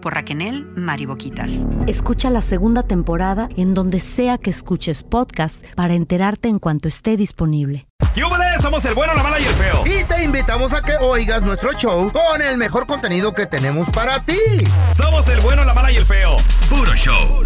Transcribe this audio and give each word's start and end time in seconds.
por 0.00 0.14
Raquel 0.14 0.30
Mariboquitas. 0.76 1.52
Escucha 1.86 2.30
la 2.30 2.42
segunda 2.42 2.82
temporada 2.82 3.48
en 3.56 3.74
donde 3.74 4.00
sea 4.00 4.38
que 4.38 4.50
escuches 4.50 5.02
podcast 5.02 5.64
para 5.74 5.94
enterarte 5.94 6.48
en 6.48 6.58
cuanto 6.58 6.88
esté 6.88 7.16
disponible. 7.16 7.86
¡Yúbales! 8.14 8.62
Somos 8.62 8.84
el 8.84 8.94
bueno, 8.94 9.14
la 9.14 9.22
mala 9.22 9.40
y 9.40 9.44
el 9.44 9.54
feo. 9.54 9.82
Y 9.86 10.04
te 10.04 10.22
invitamos 10.24 10.72
a 10.72 10.82
que 10.82 10.92
oigas 11.00 11.42
nuestro 11.42 11.72
show 11.72 12.10
con 12.12 12.42
el 12.42 12.58
mejor 12.58 12.86
contenido 12.86 13.32
que 13.34 13.46
tenemos 13.46 13.88
para 13.90 14.20
ti. 14.20 14.38
Somos 14.94 15.28
el 15.28 15.40
bueno, 15.40 15.64
la 15.64 15.74
mala 15.74 15.90
y 15.90 15.96
el 15.96 16.04
feo. 16.04 16.36
Puro 16.68 16.94
show. 16.94 17.44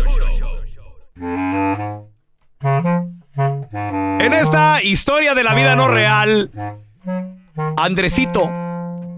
En 4.21 4.33
esta 4.33 4.83
historia 4.83 5.35
de 5.35 5.43
la 5.43 5.55
vida 5.55 5.77
no 5.77 5.89
real, 5.89 6.51
Andresito 7.77 8.51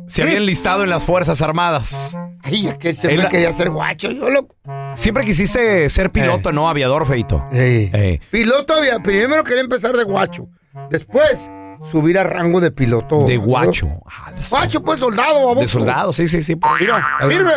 se 0.07 0.23
había 0.23 0.37
enlistado 0.37 0.85
en 0.85 0.91
las 0.91 1.05
Fuerzas 1.05 1.43
Armadas. 1.43 2.17
Ay, 2.47 2.69
es 2.69 2.77
que 2.79 2.95
siempre 2.95 3.25
Él- 3.25 3.29
quería 3.31 3.53
ser 3.53 3.71
guacho, 3.71 4.11
yo 4.11 4.31
lo... 4.31 4.49
Siempre 4.95 5.25
quisiste 5.25 5.91
ser 5.91 6.11
piloto, 6.11 6.53
¿no? 6.53 6.69
Aviador, 6.69 7.07
feito. 7.07 7.45
Sí. 7.53 7.91
Eh. 7.93 8.21
Piloto, 8.31 8.75
había- 8.75 8.99
primero 9.01 9.45
quería 9.45 9.61
empezar 9.63 9.97
de 9.97 10.05
guacho. 10.05 10.49
Después, 10.91 11.51
subir 11.91 12.19
a 12.19 12.25
rango 12.25 12.61
de 12.61 12.71
piloto. 12.71 13.25
De 13.25 13.37
guacho. 13.37 13.89
Ah, 14.07 14.33
Guacho, 14.49 14.83
pues 14.83 15.01
soldado, 15.01 15.35
baboso. 15.41 15.61
De 15.61 15.69
soldado, 15.69 16.13
sí, 16.13 16.29
sí, 16.29 16.43
sí. 16.43 16.57
Mira, 16.81 17.05
firme. 17.29 17.53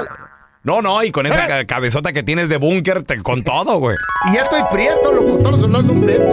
No, 0.63 0.81
no, 0.81 1.01
y 1.03 1.11
con 1.11 1.25
esa 1.25 1.45
Eh. 1.45 1.47
ca- 1.47 1.66
cabezota 1.66 2.11
que 2.11 2.21
tienes 2.23 2.50
de 2.50 2.57
búnker, 2.57 3.03
con 3.23 3.44
todo, 3.44 3.77
güey. 3.79 3.95
Y 4.29 4.33
ya 4.33 4.41
estoy 4.44 4.61
prieto, 4.71 5.13
loco. 5.13 5.38
Todos 5.38 5.51
los 5.51 5.59
soldados 5.61 5.88
son 5.88 6.01
prietos. 6.01 6.28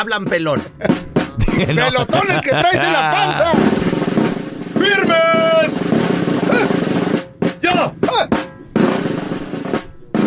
Hablan 0.00 0.24
pelón. 0.24 0.62
No. 1.60 1.84
Pelotón, 1.84 2.30
el 2.30 2.40
que 2.40 2.50
traes 2.50 2.76
en 2.76 2.92
la 2.92 3.12
panza. 3.12 3.52
¡Firmes! 4.72 5.72
¡Ya! 7.60 7.92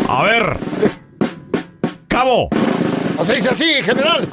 A 0.08 0.24
ver. 0.24 0.58
Cabo. 2.08 2.50
O 3.18 3.26
se 3.26 3.34
dice 3.34 3.50
así, 3.50 3.66
general. 3.82 4.28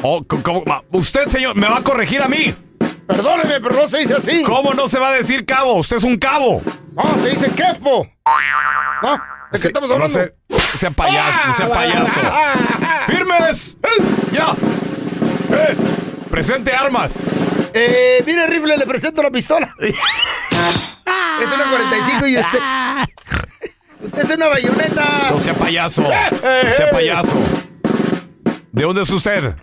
Oh, 0.00 0.24
¿cómo? 0.24 0.64
Usted, 0.92 1.26
señor, 1.26 1.56
me 1.56 1.68
va 1.68 1.78
a 1.78 1.82
corregir 1.82 2.22
a 2.22 2.28
mí. 2.28 2.54
Perdóneme, 3.06 3.60
pero 3.60 3.74
no 3.82 3.86
se 3.86 3.98
dice 3.98 4.14
así. 4.14 4.42
¿Cómo 4.42 4.72
no 4.72 4.88
se 4.88 4.98
va 4.98 5.10
a 5.10 5.12
decir 5.12 5.44
cabo? 5.44 5.74
Usted 5.74 5.96
es 5.98 6.04
un 6.04 6.16
cabo. 6.16 6.62
No, 6.94 7.22
se 7.22 7.30
dice 7.30 7.50
quepo. 7.50 8.08
¿No? 9.02 9.20
¿De 9.52 9.58
qué 9.58 9.66
estamos 9.68 9.88
No 9.88 9.94
hablando? 9.96 10.14
sea, 10.14 10.28
sea 10.76 10.90
payaso, 10.90 11.38
no 11.46 11.54
sea 11.54 11.68
payaso. 11.68 12.20
¡Firmes! 13.06 13.76
¡Ya! 14.32 14.54
Eh, 15.52 15.76
¡Presente 16.30 16.72
armas! 16.72 17.20
Eh, 17.74 18.22
mire, 18.26 18.46
rifle, 18.46 18.76
le 18.76 18.86
presento 18.86 19.22
la 19.22 19.30
pistola. 19.30 19.74
es 19.80 21.52
una 21.52 21.70
45 21.70 22.26
y 22.26 22.36
este. 22.36 22.58
Usted 24.04 24.30
es 24.30 24.36
una 24.36 24.46
bayoneta. 24.48 25.30
No 25.30 25.38
sea 25.40 25.54
payaso. 25.54 26.02
No 26.02 26.08
sea 26.76 26.90
payaso. 26.90 27.36
¿De 28.72 28.82
dónde 28.82 29.02
es 29.02 29.10
usted? 29.10 29.54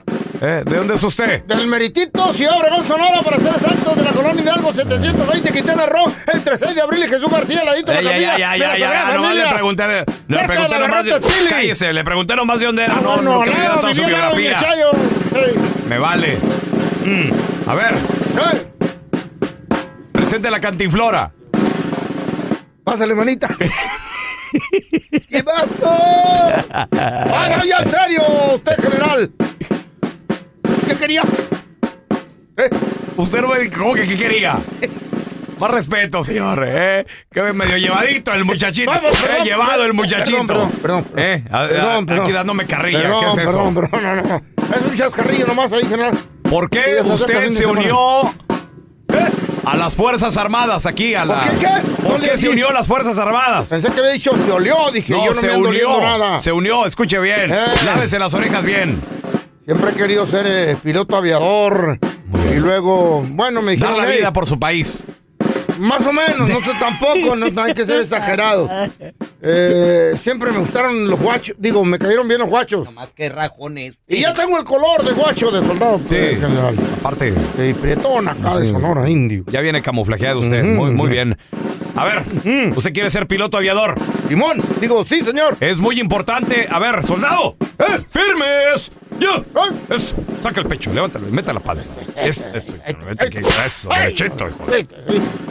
¿Eh? 0.41 0.63
¿De 0.65 0.75
dónde 0.77 0.93
es 0.95 1.03
usted? 1.03 1.43
Del 1.47 1.67
meritito, 1.67 2.33
Ciudad 2.33 2.57
Obregón, 2.59 2.87
Sonora, 2.87 3.21
para 3.23 3.37
ser 3.37 3.47
exactos, 3.47 3.95
de 3.97 4.03
la 4.03 4.11
colonia 4.11 4.43
Hidalgo 4.43 4.71
720, 4.73 5.51
Quintana 5.51 5.85
Roo, 5.87 6.11
entre 6.31 6.57
6 6.57 6.75
de 6.75 6.81
abril 6.81 7.03
y 7.05 7.07
Jesús 7.07 7.29
García, 7.29 7.63
ladito 7.63 7.91
de 7.91 7.99
Eh, 7.99 8.01
la 8.03 8.11
ya, 8.19 8.37
ya, 8.37 8.37
ya, 8.37 8.77
ya, 8.77 8.77
ya, 8.77 9.13
nomás 9.13 9.35
le 9.35 9.47
pregunté, 9.47 9.87
le 9.87 9.93
Cerca 9.95 10.41
de 10.41 10.47
pregunté 10.47 10.79
nomás 10.79 11.05
de, 11.05 11.21
cállese, 11.49 11.93
le 11.93 12.03
pregunté 12.03 12.35
nomás 12.35 12.59
de 12.59 12.65
dónde 12.67 12.83
era, 12.83 12.95
no, 12.95 13.17
No, 13.17 13.21
no, 13.21 13.45
no, 13.45 13.81
no, 13.81 13.93
su 13.93 14.03
biografía. 14.03 14.57
Me 15.87 15.97
vale. 15.97 16.37
Mm, 17.05 17.69
A 17.69 17.75
ver, 17.75 17.93
presente 20.11 20.51
la 20.51 20.59
cantinflora. 20.59 21.31
Pásale, 22.83 23.15
manita. 23.15 23.49
¿Qué 25.29 25.43
pasó? 25.43 25.97
¡Haga 26.71 27.63
ya 27.65 27.77
en 27.79 27.89
serio, 27.89 28.21
usted, 28.55 28.75
general! 28.81 29.31
¿Qué 30.87 30.95
quería? 30.95 31.23
¿Eh? 32.57 32.69
Usted 33.17 33.41
no 33.41 33.47
me 33.49 33.59
dijo, 33.59 33.77
¿cómo 33.81 33.93
que 33.93 34.07
qué 34.07 34.17
quería? 34.17 34.57
Más 35.59 35.71
respeto, 35.71 36.23
señor, 36.23 36.63
¿eh? 36.67 37.05
Que 37.31 37.41
medio 37.53 37.77
llevadito 37.77 38.31
el 38.33 38.45
muchachito. 38.45 38.91
Vamos, 38.91 39.11
eh, 39.11 39.25
perdón, 39.27 39.45
llevado 39.45 39.85
el 39.85 39.93
muchachito. 39.93 40.45
Perdón, 40.45 40.71
perdón, 40.81 41.03
perdón. 41.03 41.23
¿Eh? 41.23 41.43
A-. 41.51 42.21
Aquí 42.23 42.31
dándome 42.31 42.65
carrilla, 42.67 43.11
¿qué 43.19 43.25
es 43.31 43.37
eso? 43.39 43.63
Perdón, 43.63 43.73
perdón, 43.73 44.03
no, 44.03 44.15
no. 44.15 44.41
Es 44.75 44.81
un 44.91 44.95
chascarrillo 44.97 45.47
nomás 45.47 45.71
ahí, 45.71 45.83
general. 45.85 46.15
¿Por 46.43 46.69
qué 46.69 46.97
usted 47.03 47.51
se 47.51 47.65
unió 47.65 48.31
a 49.65 49.75
las 49.75 49.95
Fuerzas 49.95 50.37
Armadas 50.37 50.85
aquí? 50.85 51.15
A 51.15 51.25
la... 51.25 51.41
¿Por 51.41 51.49
qué 51.51 51.57
qué? 51.59 52.03
¿Por 52.03 52.11
No 52.13 52.19
qué 52.19 52.37
se 52.37 52.49
unió 52.49 52.69
a 52.69 52.73
las 52.73 52.87
Fuerzas 52.87 53.17
Armadas? 53.17 53.69
Pensé 53.69 53.89
que 53.91 53.99
había 53.99 54.11
dicho 54.11 54.31
se 54.45 54.51
olió, 54.51 54.91
dije 54.93 55.11
No, 55.13 55.25
yo 55.25 55.33
no 55.33 55.41
se 55.41 55.47
me 55.47 55.57
unió. 55.57 55.99
nada. 56.01 56.39
Se 56.39 56.51
unió, 56.51 56.85
escuche 56.85 57.19
bien. 57.19 57.51
Eh. 57.51 57.65
Lávese 57.85 58.19
las 58.19 58.33
orejas 58.33 58.63
bien. 58.63 59.01
Siempre 59.67 59.91
he 59.91 59.95
querido 59.95 60.25
ser 60.25 60.45
eh, 60.47 60.77
piloto 60.81 61.17
aviador. 61.17 61.99
Y 62.51 62.55
luego, 62.55 63.21
bueno, 63.27 63.61
me 63.61 63.75
Dar 63.75 63.89
dijeron, 63.89 63.97
la 63.97 64.09
"Ey, 64.13 64.19
vida 64.19 64.31
por 64.31 64.45
su 64.45 64.57
país. 64.57 65.03
más 65.77 65.99
o 66.07 66.13
menos, 66.13 66.47
no 66.49 66.61
sé 66.61 66.71
tampoco, 66.79 67.35
no, 67.35 67.49
no 67.49 67.61
hay 67.63 67.73
que 67.73 67.85
ser 67.85 68.01
exagerado. 68.03 68.69
Eh, 69.41 70.13
siempre 70.23 70.51
me 70.53 70.59
gustaron 70.59 71.09
los 71.09 71.19
guachos, 71.19 71.57
digo, 71.59 71.83
me 71.83 71.99
cayeron 71.99 72.29
bien 72.29 72.39
los 72.39 72.49
guachos. 72.49 72.89
Más 72.93 73.09
que 73.09 73.27
rajones. 73.27 73.95
Y 74.07 74.21
ya 74.21 74.31
tengo 74.31 74.57
el 74.57 74.63
color 74.63 75.03
de 75.03 75.11
guacho 75.11 75.51
de 75.51 75.67
soldado 75.67 75.99
eh, 76.11 76.31
Sí. 76.35 76.39
general. 76.39 76.75
Aparte, 77.01 77.33
Y 77.57 77.73
prietón 77.73 78.29
acá 78.29 78.57
de 78.59 78.67
Sí. 78.67 78.71
Sonora, 78.71 79.09
indio. 79.09 79.43
ya 79.51 79.59
viene 79.59 79.81
camuflajeado 79.81 80.39
usted. 80.39 80.63
Muy, 80.63 80.91
muy 80.91 81.09
bien. 81.09 81.37
A 81.97 82.05
ver, 82.05 82.23
¿usted 82.73 82.93
quiere 82.93 83.09
ser 83.09 83.27
piloto 83.27 83.57
aviador? 83.57 83.95
Simón, 84.29 84.61
digo, 84.79 85.03
sí, 85.03 85.21
señor. 85.25 85.57
Es 85.59 85.79
muy 85.79 85.99
importante. 85.99 86.67
A 86.71 86.79
ver, 86.79 87.05
soldado. 87.05 87.57
¿Eh? 87.79 87.99
¡Firmes! 88.09 88.91
¡Yo! 89.19 89.43
Eso. 89.89 90.15
Saca 90.43 90.61
el 90.61 90.67
pecho, 90.67 90.93
levántalo 90.93 91.27
y 91.27 91.31
meta 91.31 91.51
la 91.53 91.59
panza. 91.59 91.89
Es, 92.15 92.37
eso, 92.53 92.73
aquí, 93.17 93.37
eso, 93.65 93.89
derechito, 93.89 94.47
hijo. 94.47 94.65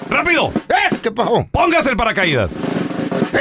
¡Rápido! 0.09 0.53
¿Eh? 0.69 0.97
¿Qué 1.03 1.11
pasó? 1.11 1.47
¡Póngase 1.51 1.91
el 1.91 1.97
paracaídas! 1.97 2.53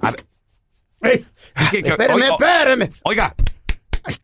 A 0.00 0.10
ver. 0.10 1.24
¿Qué- 1.70 1.82
qué- 1.82 1.88
Espéreme, 1.90 2.14
oiga, 2.14 2.28
espéreme. 2.34 2.90
Oiga. 3.02 3.34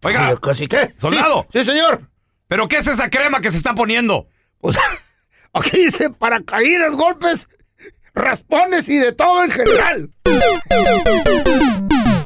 Oiga. 0.02 0.36
¿Casi 0.40 0.66
qué? 0.66 0.94
Soldado. 0.96 1.46
Sí, 1.52 1.58
sí, 1.60 1.64
señor. 1.66 2.08
¿Pero 2.48 2.68
qué 2.68 2.78
es 2.78 2.86
esa 2.86 3.10
crema 3.10 3.40
que 3.40 3.50
se 3.50 3.56
está 3.58 3.74
poniendo? 3.74 4.26
Pues 4.58 4.76
aquí 5.52 5.84
dice 5.84 6.10
paracaídas, 6.10 6.94
golpes, 6.96 7.48
raspones 8.14 8.88
y 8.88 8.96
de 8.98 9.12
todo 9.12 9.44
en 9.44 9.50
general. 9.50 10.10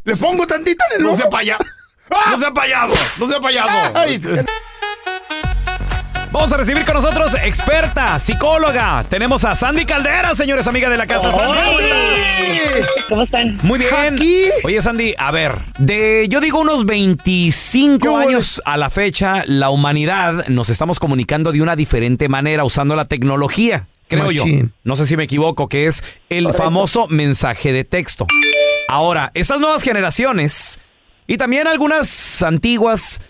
Le 0.08 0.16
pongo 0.16 0.46
tantita 0.46 0.87
en 0.90 0.96
el 0.96 1.02
No 1.02 1.08
ojo. 1.10 1.19
sea 1.19 1.28
payaso. 1.28 1.64
No 2.31 2.38
sea 2.38 2.50
payaso. 2.50 2.94
No 3.19 3.28
sea 3.28 3.38
payaso. 3.40 3.93
Ay, 3.94 4.19
Vamos 6.32 6.50
a 6.50 6.56
recibir 6.56 6.82
con 6.87 6.94
nosotros 6.94 7.34
experta, 7.43 8.19
psicóloga. 8.19 9.05
Tenemos 9.10 9.44
a 9.44 9.55
Sandy 9.55 9.84
Caldera, 9.84 10.34
señores, 10.34 10.66
amiga 10.66 10.88
de 10.88 10.96
la 10.96 11.06
casa. 11.06 11.31
Sandy, 11.31 11.58
¿cómo 11.62 11.81
estás? 11.81 12.87
¿Cómo 13.10 13.22
están? 13.25 13.58
Muy 13.62 13.78
bien. 13.78 14.19
Oye, 14.64 14.81
Sandy, 14.81 15.14
a 15.19 15.31
ver, 15.31 15.52
de 15.78 16.26
yo 16.31 16.40
digo 16.40 16.58
unos 16.60 16.87
25 16.87 18.16
años 18.16 18.62
a 18.64 18.78
la 18.78 18.88
fecha, 18.88 19.43
la 19.46 19.69
humanidad 19.69 20.49
nos 20.49 20.70
estamos 20.70 20.99
comunicando 20.99 21.52
de 21.52 21.60
una 21.60 21.76
diferente 21.76 22.31
manera 22.31 22.64
usando 22.64 22.96
la 22.96 23.05
tecnología, 23.05 23.84
creo 24.08 24.31
yo. 24.31 24.44
No 24.84 24.96
sé 24.96 25.05
si 25.05 25.19
me 25.19 25.25
equivoco, 25.25 25.69
que 25.69 25.87
es 25.87 26.02
el 26.31 26.55
famoso 26.55 27.06
mensaje 27.08 27.72
de 27.72 27.84
texto. 27.84 28.26
Ahora, 28.88 29.31
estas 29.35 29.61
nuevas 29.61 29.82
generaciones 29.82 30.81
y 31.26 31.37
también 31.37 31.67
algunas 31.67 32.43
antiguas 32.43 33.20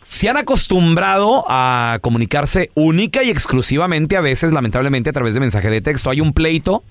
se 0.00 0.28
han 0.28 0.36
acostumbrado 0.36 1.44
a 1.48 1.98
comunicarse 2.02 2.70
única 2.74 3.22
y 3.24 3.30
exclusivamente, 3.30 4.16
a 4.16 4.20
veces, 4.20 4.52
lamentablemente, 4.52 5.10
a 5.10 5.12
través 5.12 5.34
de 5.34 5.40
mensaje 5.40 5.70
de 5.70 5.80
texto. 5.80 6.10
Hay 6.10 6.20
un 6.20 6.32
pleito, 6.32 6.82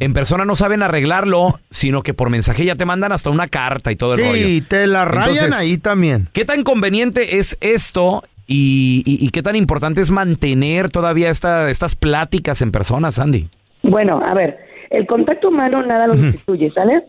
en 0.00 0.12
persona 0.14 0.44
no 0.44 0.56
saben 0.56 0.82
arreglarlo, 0.82 1.58
sino 1.70 2.02
que 2.02 2.14
por 2.14 2.28
mensaje 2.30 2.64
ya 2.66 2.74
te 2.74 2.84
mandan 2.86 3.12
hasta 3.12 3.30
una 3.30 3.48
carta 3.48 3.92
y 3.92 3.96
todo 3.96 4.14
el 4.14 4.20
rollo. 4.20 4.46
Sí, 4.46 4.62
te 4.66 4.86
la 4.86 5.04
rayan 5.06 5.28
Entonces, 5.46 5.58
ahí 5.58 5.76
también. 5.78 6.28
¿Qué 6.32 6.44
tan 6.46 6.62
conveniente 6.64 7.38
es 7.38 7.56
esto 7.60 8.24
y, 8.46 9.02
y- 9.06 9.24
y 9.26 9.30
qué 9.30 9.42
tan 9.42 9.56
importante 9.56 10.00
es 10.02 10.10
mantener 10.10 10.90
todavía 10.90 11.28
esta- 11.30 11.68
estas 11.70 11.94
pláticas 11.94 12.60
en 12.62 12.72
persona, 12.72 13.10
Sandy? 13.12 13.48
Bueno, 13.82 14.22
a 14.22 14.32
ver, 14.34 14.56
el 14.90 15.06
contacto 15.06 15.48
humano 15.48 15.82
nada 15.82 16.06
lo 16.06 16.14
sustituye, 16.14 16.70
¿sale? 16.74 17.04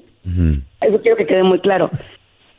Eso 0.82 1.02
quiero 1.02 1.18
que 1.18 1.26
quede 1.26 1.44
muy 1.44 1.60
claro. 1.60 1.90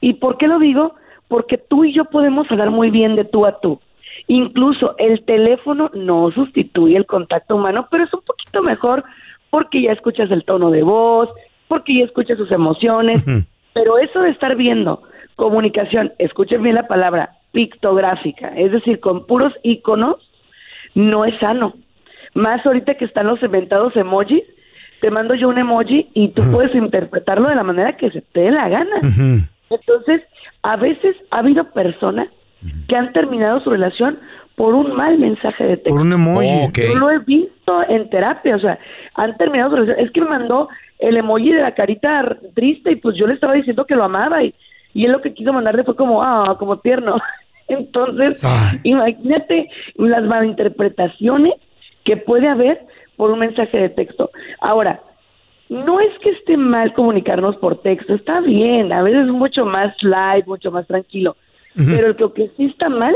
¿Y 0.00 0.14
por 0.14 0.38
qué 0.38 0.49
lo 0.49 0.58
digo? 0.58 0.94
Porque 1.28 1.58
tú 1.58 1.84
y 1.84 1.93
yo 1.93 2.05
podemos 2.06 2.50
hablar 2.50 2.70
muy 2.70 2.90
bien 2.90 3.17
de 3.17 3.25
tú 3.25 3.46
a 3.46 3.61
tú. 3.61 3.81
Incluso 4.26 4.94
el 4.99 5.25
teléfono 5.25 5.90
no 5.94 6.31
sustituye 6.31 6.96
el 6.96 7.06
contacto 7.06 7.56
humano, 7.56 7.88
pero 7.90 8.05
es 8.05 8.14
un 8.14 8.22
poquito 8.22 8.62
mejor 8.62 9.05
porque 9.50 9.82
ya 9.82 9.93
escuchas 9.93 10.31
el 10.31 10.44
tono 10.44 10.70
de 10.70 10.82
voz, 10.82 11.28
porque 11.69 11.94
ya 11.99 12.05
escuchas 12.05 12.38
sus 12.38 12.50
emociones. 12.50 13.25
Pero 13.73 13.99
eso 13.99 14.20
de 14.20 14.31
estar 14.31 14.56
viendo 14.56 15.02
comunicación, 15.40 16.12
escuchen 16.19 16.62
bien 16.62 16.75
la 16.75 16.87
palabra, 16.87 17.31
pictográfica, 17.52 18.49
es 18.56 18.73
decir, 18.73 19.00
con 19.00 19.26
puros 19.26 19.55
iconos, 19.62 20.16
no 20.94 21.25
es 21.25 21.37
sano. 21.40 21.75
Más 22.34 22.64
ahorita 22.64 22.94
que 22.94 23.06
están 23.06 23.26
los 23.26 23.43
inventados 23.43 23.96
emojis, 23.96 24.43
te 25.00 25.11
mando 25.11 25.35
yo 25.35 25.49
un 25.49 25.58
emoji 25.58 26.08
y 26.14 26.29
tú 26.29 26.43
puedes 26.52 26.75
interpretarlo 26.75 27.49
de 27.49 27.55
la 27.55 27.62
manera 27.62 27.97
que 27.97 28.11
se 28.11 28.20
te 28.20 28.41
dé 28.41 28.50
la 28.50 28.69
gana. 28.69 29.00
Entonces, 29.70 30.23
a 30.62 30.76
veces 30.76 31.17
ha 31.31 31.38
habido 31.38 31.70
personas 31.73 32.29
que 32.88 32.97
han 32.97 33.12
terminado 33.12 33.61
su 33.61 33.70
relación 33.70 34.19
por 34.56 34.75
un 34.75 34.94
mal 34.94 35.19
mensaje 35.19 35.64
de 35.64 35.76
texto. 35.76 35.91
Por 35.91 36.00
un 36.00 36.12
emoji. 36.12 36.70
Yo 36.75 36.94
lo 36.97 37.11
he 37.11 37.19
visto 37.20 37.82
en 37.88 38.11
terapia, 38.11 38.56
o 38.56 38.61
sea, 38.61 38.79
han 39.14 39.37
terminado 39.38 39.70
su 39.70 39.76
relación. 39.76 40.06
Es 40.06 40.12
que 40.12 40.20
me 40.20 40.29
mandó 40.29 40.69
el 40.99 41.17
emoji 41.17 41.52
de 41.52 41.62
la 41.62 41.75
carita 41.75 42.37
triste 42.55 42.93
y 42.93 42.97
pues 42.97 43.17
yo 43.17 43.26
le 43.26 43.35
estaba 43.35 43.55
diciendo 43.55 43.87
que 43.87 43.94
lo 43.97 44.05
amaba 44.05 44.43
y, 44.43 44.55
y 44.93 45.06
él 45.06 45.12
lo 45.12 45.23
que 45.23 45.32
quiso 45.32 45.52
mandarle 45.52 45.85
fue 45.85 45.97
como, 45.97 46.23
ah, 46.23 46.56
como 46.58 46.79
tierno. 46.79 47.17
Entonces, 47.69 48.43
imagínate 48.82 49.70
las 49.94 50.25
malinterpretaciones 50.25 51.55
que 52.05 52.17
puede 52.17 52.49
haber 52.49 52.81
por 53.20 53.31
un 53.31 53.40
mensaje 53.40 53.76
de 53.76 53.90
texto. 53.90 54.31
Ahora, 54.62 54.96
no 55.69 56.00
es 56.00 56.08
que 56.20 56.31
esté 56.31 56.56
mal 56.56 56.94
comunicarnos 56.94 57.55
por 57.56 57.82
texto, 57.82 58.14
está 58.14 58.40
bien, 58.40 58.94
a 58.94 59.02
veces 59.02 59.26
es 59.26 59.31
mucho 59.31 59.67
más 59.67 59.94
light, 60.00 60.46
mucho 60.46 60.70
más 60.70 60.87
tranquilo, 60.87 61.37
pero 61.75 62.14
lo 62.14 62.32
que 62.32 62.50
sí 62.56 62.64
está 62.64 62.88
mal 62.88 63.14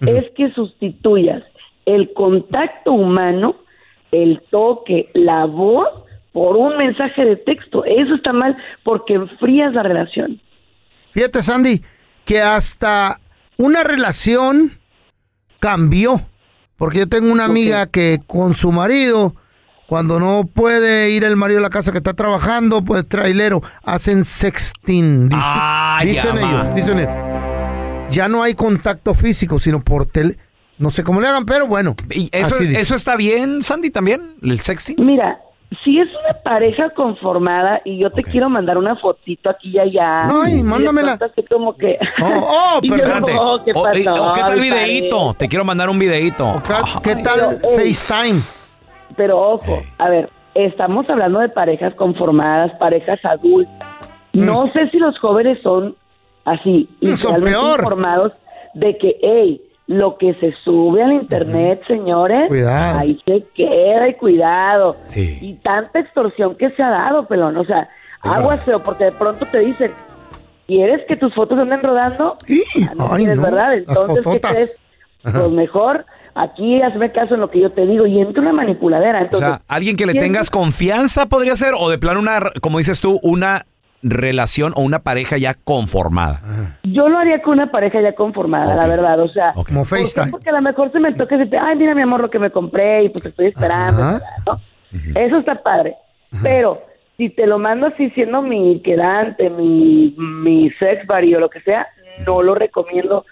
es 0.00 0.28
que 0.32 0.50
sustituyas 0.54 1.44
el 1.86 2.12
contacto 2.14 2.94
humano, 2.94 3.54
el 4.10 4.42
toque, 4.50 5.08
la 5.14 5.44
voz, 5.44 5.88
por 6.32 6.56
un 6.56 6.76
mensaje 6.76 7.24
de 7.24 7.36
texto. 7.36 7.84
Eso 7.84 8.16
está 8.16 8.32
mal 8.32 8.56
porque 8.82 9.14
enfrías 9.14 9.72
la 9.72 9.84
relación. 9.84 10.40
Fíjate, 11.12 11.44
Sandy, 11.44 11.80
que 12.24 12.40
hasta 12.40 13.20
una 13.56 13.84
relación 13.84 14.72
cambió. 15.60 16.22
Porque 16.76 16.98
yo 16.98 17.08
tengo 17.08 17.30
una 17.30 17.44
amiga 17.44 17.86
que 17.86 18.20
con 18.26 18.54
su 18.54 18.72
marido, 18.72 19.34
cuando 19.86 20.18
no 20.18 20.44
puede 20.52 21.10
ir 21.10 21.24
el 21.24 21.36
marido 21.36 21.58
a 21.60 21.62
la 21.62 21.70
casa 21.70 21.92
que 21.92 21.98
está 21.98 22.14
trabajando, 22.14 22.82
pues 22.82 23.06
trailero, 23.08 23.62
hacen 23.82 24.24
sexting. 24.24 25.28
Dice- 25.28 25.40
Ay, 25.44 26.08
dicen 26.08 26.38
ama. 26.38 26.40
ellos, 26.50 26.74
dicen 26.74 26.98
ellos. 27.00 27.12
Ya 28.10 28.28
no 28.28 28.42
hay 28.42 28.54
contacto 28.54 29.14
físico, 29.14 29.58
sino 29.58 29.82
por 29.82 30.06
tele. 30.06 30.36
No 30.78 30.90
sé 30.90 31.04
cómo 31.04 31.20
le 31.20 31.28
hagan, 31.28 31.44
pero 31.46 31.66
bueno. 31.66 31.94
¿Y 32.10 32.28
eso, 32.32 32.56
eso 32.58 32.94
está 32.96 33.16
bien, 33.16 33.62
Sandy, 33.62 33.90
también? 33.90 34.34
¿El 34.42 34.60
sexting? 34.60 34.96
Mira, 34.98 35.38
si 35.84 35.98
es 36.00 36.08
una 36.08 36.40
pareja 36.42 36.90
conformada 36.96 37.80
y 37.84 37.98
yo 38.00 38.10
te 38.10 38.22
quiero 38.22 38.48
mandar 38.48 38.78
una 38.78 38.96
fotito 38.96 39.50
aquí 39.50 39.70
y 39.70 39.78
allá. 39.78 40.28
Ay, 40.42 40.58
y 40.58 40.62
mándamela. 40.62 41.12
así 41.20 41.44
como 41.48 41.76
que... 41.76 41.96
Oh, 42.22 42.26
oh, 42.26 42.80
pero 42.82 42.96
Espérate. 42.96 43.32
"Oh, 43.38 43.60
¿qué 43.64 43.72
O- 43.74 43.88
eh, 43.88 44.04
pasó, 44.04 44.24
o 44.30 44.32
¿Qué 44.32 44.40
tal 44.40 44.60
videíto? 44.60 45.34
Te 45.34 45.48
quiero 45.48 45.64
mandar 45.64 45.88
un 45.90 45.98
videíto. 45.98 46.60
¿Qué 47.02 47.16
tal 47.16 47.60
FaceTime? 47.76 48.40
Pero 49.16 49.38
ojo, 49.38 49.78
a 49.98 50.08
ver, 50.08 50.30
estamos 50.54 51.08
hablando 51.08 51.40
de 51.40 51.48
parejas 51.48 51.94
conformadas, 51.94 52.72
parejas 52.78 53.18
adultas. 53.24 53.74
No 54.32 54.70
sé 54.72 54.88
si 54.90 54.98
los 54.98 55.18
jóvenes 55.18 55.58
son 55.62 55.94
así, 56.44 56.88
Mm, 57.00 57.14
son 57.14 57.42
peor. 57.42 57.78
informados 57.78 58.32
de 58.74 58.96
que, 58.98 59.16
hey, 59.22 59.60
lo 59.86 60.16
que 60.16 60.34
se 60.34 60.52
sube 60.64 61.02
al 61.02 61.12
internet, 61.12 61.82
señores, 61.86 62.48
Cuidado. 62.48 62.98
ahí 63.00 63.20
se 63.26 63.44
queda 63.54 64.08
y 64.08 64.14
cuidado. 64.14 64.96
Sí. 65.04 65.38
Y 65.40 65.54
tanta 65.56 66.00
extorsión 66.00 66.56
que 66.56 66.70
se 66.70 66.82
ha 66.82 66.88
dado, 66.90 67.26
pelón. 67.26 67.56
O 67.58 67.64
sea, 67.64 67.88
aguas 68.22 68.62
feo, 68.64 68.82
porque 68.82 69.04
de 69.04 69.12
pronto 69.12 69.44
te 69.46 69.58
dicen, 69.60 69.92
¿quieres 70.66 71.04
que 71.06 71.16
tus 71.16 71.34
fotos 71.34 71.58
anden 71.58 71.82
rodando? 71.82 72.38
Ah, 72.88 72.92
no 72.96 73.08
Ay, 73.12 73.26
no, 73.26 73.42
¿verdad? 73.42 73.74
Entonces, 73.74 74.24
¿qué 74.32 74.40
crees? 74.40 74.78
Ajá. 75.22 75.38
Pues 75.40 75.50
mejor 75.52 76.04
aquí 76.34 76.82
hazme 76.82 77.12
caso 77.12 77.34
en 77.34 77.40
lo 77.40 77.50
que 77.50 77.60
yo 77.60 77.70
te 77.70 77.86
digo 77.86 78.06
y 78.06 78.20
entra 78.20 78.42
una 78.42 78.52
manipuladera. 78.52 79.20
O 79.20 79.22
Entonces, 79.24 79.48
sea, 79.48 79.60
alguien 79.68 79.96
que 79.96 80.06
le 80.06 80.14
tengas 80.14 80.50
confianza 80.50 81.26
podría 81.26 81.56
ser, 81.56 81.74
o 81.78 81.88
de 81.90 81.98
plano 81.98 82.20
una, 82.20 82.40
como 82.60 82.78
dices 82.78 83.00
tú, 83.00 83.18
una 83.22 83.66
relación 84.02 84.72
o 84.76 84.82
una 84.82 84.98
pareja 84.98 85.38
ya 85.38 85.54
conformada. 85.54 86.40
Yo 86.82 87.08
lo 87.08 87.18
haría 87.18 87.40
con 87.40 87.54
una 87.54 87.70
pareja 87.70 88.02
ya 88.02 88.14
conformada, 88.14 88.76
la 88.76 88.86
verdad. 88.86 89.18
O 89.20 89.28
sea, 89.28 89.52
Como 89.54 89.84
¿por 89.84 89.98
qué? 89.98 90.04
FaceTime. 90.04 90.30
porque 90.30 90.50
a 90.50 90.52
lo 90.52 90.60
mejor 90.62 90.92
se 90.92 91.00
me 91.00 91.12
toca 91.14 91.36
decirte, 91.38 91.56
ay, 91.58 91.76
mira 91.76 91.94
mi 91.94 92.02
amor 92.02 92.20
lo 92.20 92.28
que 92.30 92.38
me 92.38 92.50
compré 92.50 93.04
y 93.04 93.08
pues 93.08 93.22
te 93.22 93.30
estoy 93.30 93.46
esperando. 93.46 94.20
Eso 95.14 95.38
está 95.38 95.54
padre. 95.62 95.96
Pero 96.42 96.82
si 97.16 97.30
te 97.30 97.46
lo 97.46 97.58
mando 97.58 97.86
así 97.86 98.10
siendo 98.10 98.42
mi 98.42 98.80
quedante, 98.82 99.48
mi, 99.50 100.14
mi 100.18 100.70
sex 100.78 101.06
buddy 101.06 101.34
o 101.36 101.40
lo 101.40 101.48
que 101.48 101.60
sea, 101.62 101.86
no 102.26 102.42
lo 102.42 102.54
recomiendo 102.54 103.24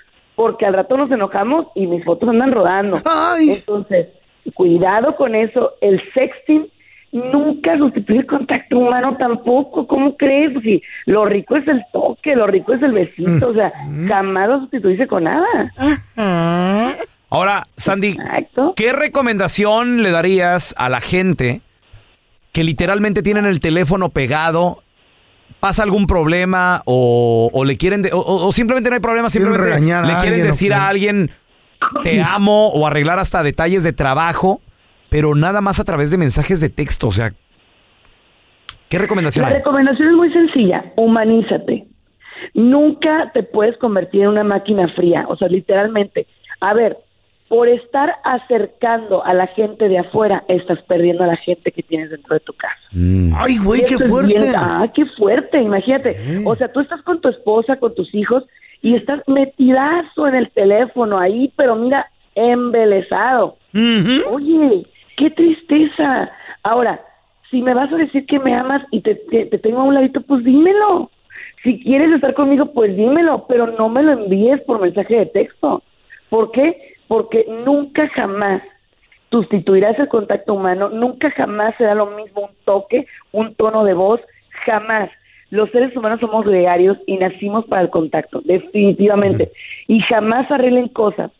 porque 0.42 0.66
al 0.66 0.75
rato 0.75 0.96
nos 0.96 1.11
enojamos 1.11 1.66
y 1.76 1.87
mis 1.87 2.04
fotos 2.04 2.28
andan 2.28 2.50
rodando. 2.50 3.00
Entonces, 3.40 4.08
cuidado 4.54 5.14
con 5.14 5.37
eso. 5.37 5.75
El 5.80 6.02
sexting 6.12 6.68
nunca 7.12 7.78
sustituye 7.78 8.20
el 8.20 8.26
contacto 8.26 8.78
humano 8.78 9.16
tampoco. 9.16 9.87
¿Cómo 9.87 10.16
crees? 10.16 10.52
Pues 10.52 10.64
si 10.64 10.82
lo 11.06 11.25
rico 11.26 11.56
es 11.56 11.68
el 11.68 11.84
toque, 11.92 12.34
lo 12.34 12.49
rico 12.49 12.75
es 12.75 12.82
el 12.82 12.92
besito, 12.92 13.50
o 13.50 13.54
sea, 13.54 13.72
jamás 14.08 14.49
lo 14.49 14.61
sustituirse 14.61 15.06
con 15.06 15.25
nada. 15.25 15.72
Ahora, 17.30 17.68
Sandy, 17.76 18.18
¿qué 18.75 18.92
recomendación 18.92 20.02
le 20.02 20.11
darías 20.11 20.75
a 20.76 20.88
la 20.88 21.00
gente 21.00 21.61
que 22.52 22.64
literalmente 22.64 23.22
tienen 23.22 23.46
el 23.46 23.61
teléfono 23.61 24.08
pegado? 24.08 24.82
¿Pasa 25.61 25.82
algún 25.82 26.06
problema 26.06 26.82
o, 26.87 27.50
o 27.52 27.64
le 27.64 27.76
quieren, 27.76 28.02
de- 28.02 28.11
o, 28.12 28.52
simplemente 28.52 28.88
no 28.90 28.94
hay 28.94 29.00
problema, 29.00 29.30
simplemente 29.30 29.68
le 29.68 29.76
quieren 29.76 30.04
alguien, 30.04 30.42
decir 30.42 30.73
a 30.75 30.88
alguien 30.88 31.30
te 32.02 32.21
amo 32.23 32.68
o 32.68 32.87
arreglar 32.87 33.18
hasta 33.18 33.42
detalles 33.42 33.82
de 33.85 33.92
trabajo, 33.92 34.61
pero 35.09 35.35
nada 35.35 35.61
más 35.61 35.78
a 35.80 35.85
través 35.85 36.11
de 36.11 36.18
mensajes 36.18 36.61
de 36.61 36.68
texto? 36.68 37.09
O 37.09 37.12
sea, 37.12 37.32
¿qué 38.88 38.99
recomendación 38.99 39.42
La 39.44 39.49
hay? 39.50 39.54
recomendación 39.56 40.09
es 40.09 40.14
muy 40.14 40.32
sencilla, 40.32 40.92
humanízate. 40.97 41.87
nunca 42.54 43.30
te 43.32 43.42
puedes 43.42 43.76
convertir 43.78 44.23
en 44.23 44.28
una 44.28 44.44
máquina 44.44 44.88
fría, 44.88 45.26
o 45.28 45.37
sea, 45.37 45.49
literalmente. 45.49 46.26
A 46.61 46.75
ver, 46.75 46.99
por 47.52 47.68
estar 47.68 48.14
acercando 48.25 49.23
a 49.26 49.35
la 49.35 49.47
gente 49.49 49.87
de 49.87 49.99
afuera, 49.99 50.42
estás 50.49 50.80
perdiendo 50.85 51.23
a 51.25 51.26
la 51.26 51.37
gente 51.37 51.71
que 51.71 51.82
tienes 51.82 52.09
dentro 52.09 52.32
de 52.32 52.40
tu 52.40 52.54
casa. 52.54 52.80
Ay, 53.37 53.59
güey, 53.62 53.85
qué 53.85 53.99
fuerte. 53.99 54.32
bien- 54.38 54.54
ah, 54.56 54.90
qué 54.94 55.04
fuerte, 55.04 55.61
imagínate. 55.61 56.16
O 56.47 56.56
sea, 56.56 56.73
tú 56.73 56.80
estás 56.80 57.02
con 57.02 57.21
tu 57.21 57.28
esposa, 57.28 57.76
con 57.76 57.94
tus 57.94 58.14
hijos, 58.14 58.44
y 58.80 58.94
estás 58.94 59.21
metidazo 59.28 60.26
en 60.28 60.35
el 60.37 60.50
teléfono 60.52 61.18
ahí, 61.18 61.52
pero 61.54 61.76
mira, 61.76 62.06
embelesado. 62.35 63.52
Oye, 64.30 64.87
qué 65.18 65.28
tristeza. 65.28 66.30
Ahora, 66.62 67.02
si 67.50 67.61
me 67.61 67.75
vas 67.75 67.92
a 67.92 67.97
decir 67.97 68.25
que 68.25 68.38
me 68.38 68.54
amas 68.54 68.82
y 68.92 69.02
te, 69.02 69.14
te, 69.14 69.44
te 69.44 69.59
tengo 69.59 69.80
a 69.80 69.85
un 69.85 69.92
ladito, 69.94 70.23
pues 70.23 70.42
dímelo. 70.42 71.11
Si 71.62 71.78
quieres 71.82 72.14
estar 72.14 72.32
conmigo, 72.32 72.73
pues 72.73 72.97
dímelo, 72.97 73.44
pero 73.47 73.66
no 73.78 73.90
me 73.90 74.02
lo 74.02 74.12
envíes 74.12 74.61
por 74.62 74.80
mensaje 74.80 75.16
de 75.16 75.26
texto. 75.26 75.82
¿Por 76.30 76.50
qué? 76.52 76.91
Porque 77.12 77.45
nunca 77.66 78.09
jamás 78.14 78.62
sustituirás 79.31 79.99
el 79.99 80.09
contacto 80.09 80.54
humano, 80.54 80.88
nunca 80.88 81.31
jamás 81.33 81.75
será 81.76 81.95
lo 81.95 82.07
mismo 82.07 82.40
un 82.40 82.50
toque, 82.64 83.07
un 83.33 83.54
tono 83.54 83.85
de 83.85 83.92
voz, 83.92 84.19
jamás. 84.64 85.11
Los 85.50 85.71
seres 85.73 85.95
humanos 85.95 86.21
somos 86.21 86.47
gregarios 86.47 86.97
y 87.07 87.19
nacimos 87.19 87.66
para 87.66 87.83
el 87.83 87.90
contacto, 87.90 88.40
definitivamente. 88.47 89.52
Y 89.88 90.00
jamás 90.00 90.50
arreglen 90.50 90.88
cosas 90.88 91.31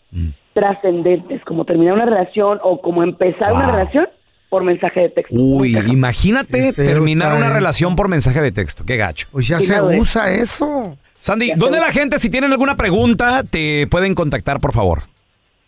trascendentes, 0.53 1.43
como 1.47 1.65
terminar 1.65 1.95
una 1.95 2.05
relación 2.05 2.59
o 2.63 2.83
como 2.83 3.03
empezar 3.03 3.55
una 3.55 3.71
relación 3.71 4.09
por 4.51 4.65
mensaje 4.65 5.01
de 5.01 5.09
texto. 5.09 5.35
Uy, 5.35 5.79
imagínate 5.89 6.75
terminar 6.75 7.35
una 7.35 7.49
relación 7.49 7.97
por 7.97 8.09
mensaje 8.09 8.43
de 8.43 8.53
texto. 8.53 8.85
Qué 8.85 8.99
gacho. 8.99 9.27
Pues 9.33 9.49
ya 9.49 9.59
se 9.59 9.81
usa 9.81 10.35
eso. 10.35 10.99
Sandy, 11.17 11.49
Ya 11.49 11.55
¿dónde 11.57 11.81
la 11.81 11.93
gente, 11.93 12.19
si 12.19 12.29
tienen 12.29 12.53
alguna 12.53 12.77
pregunta, 12.77 13.43
te 13.43 13.87
pueden 13.87 14.15
contactar, 14.15 14.61
por 14.61 14.75
favor? 14.75 15.05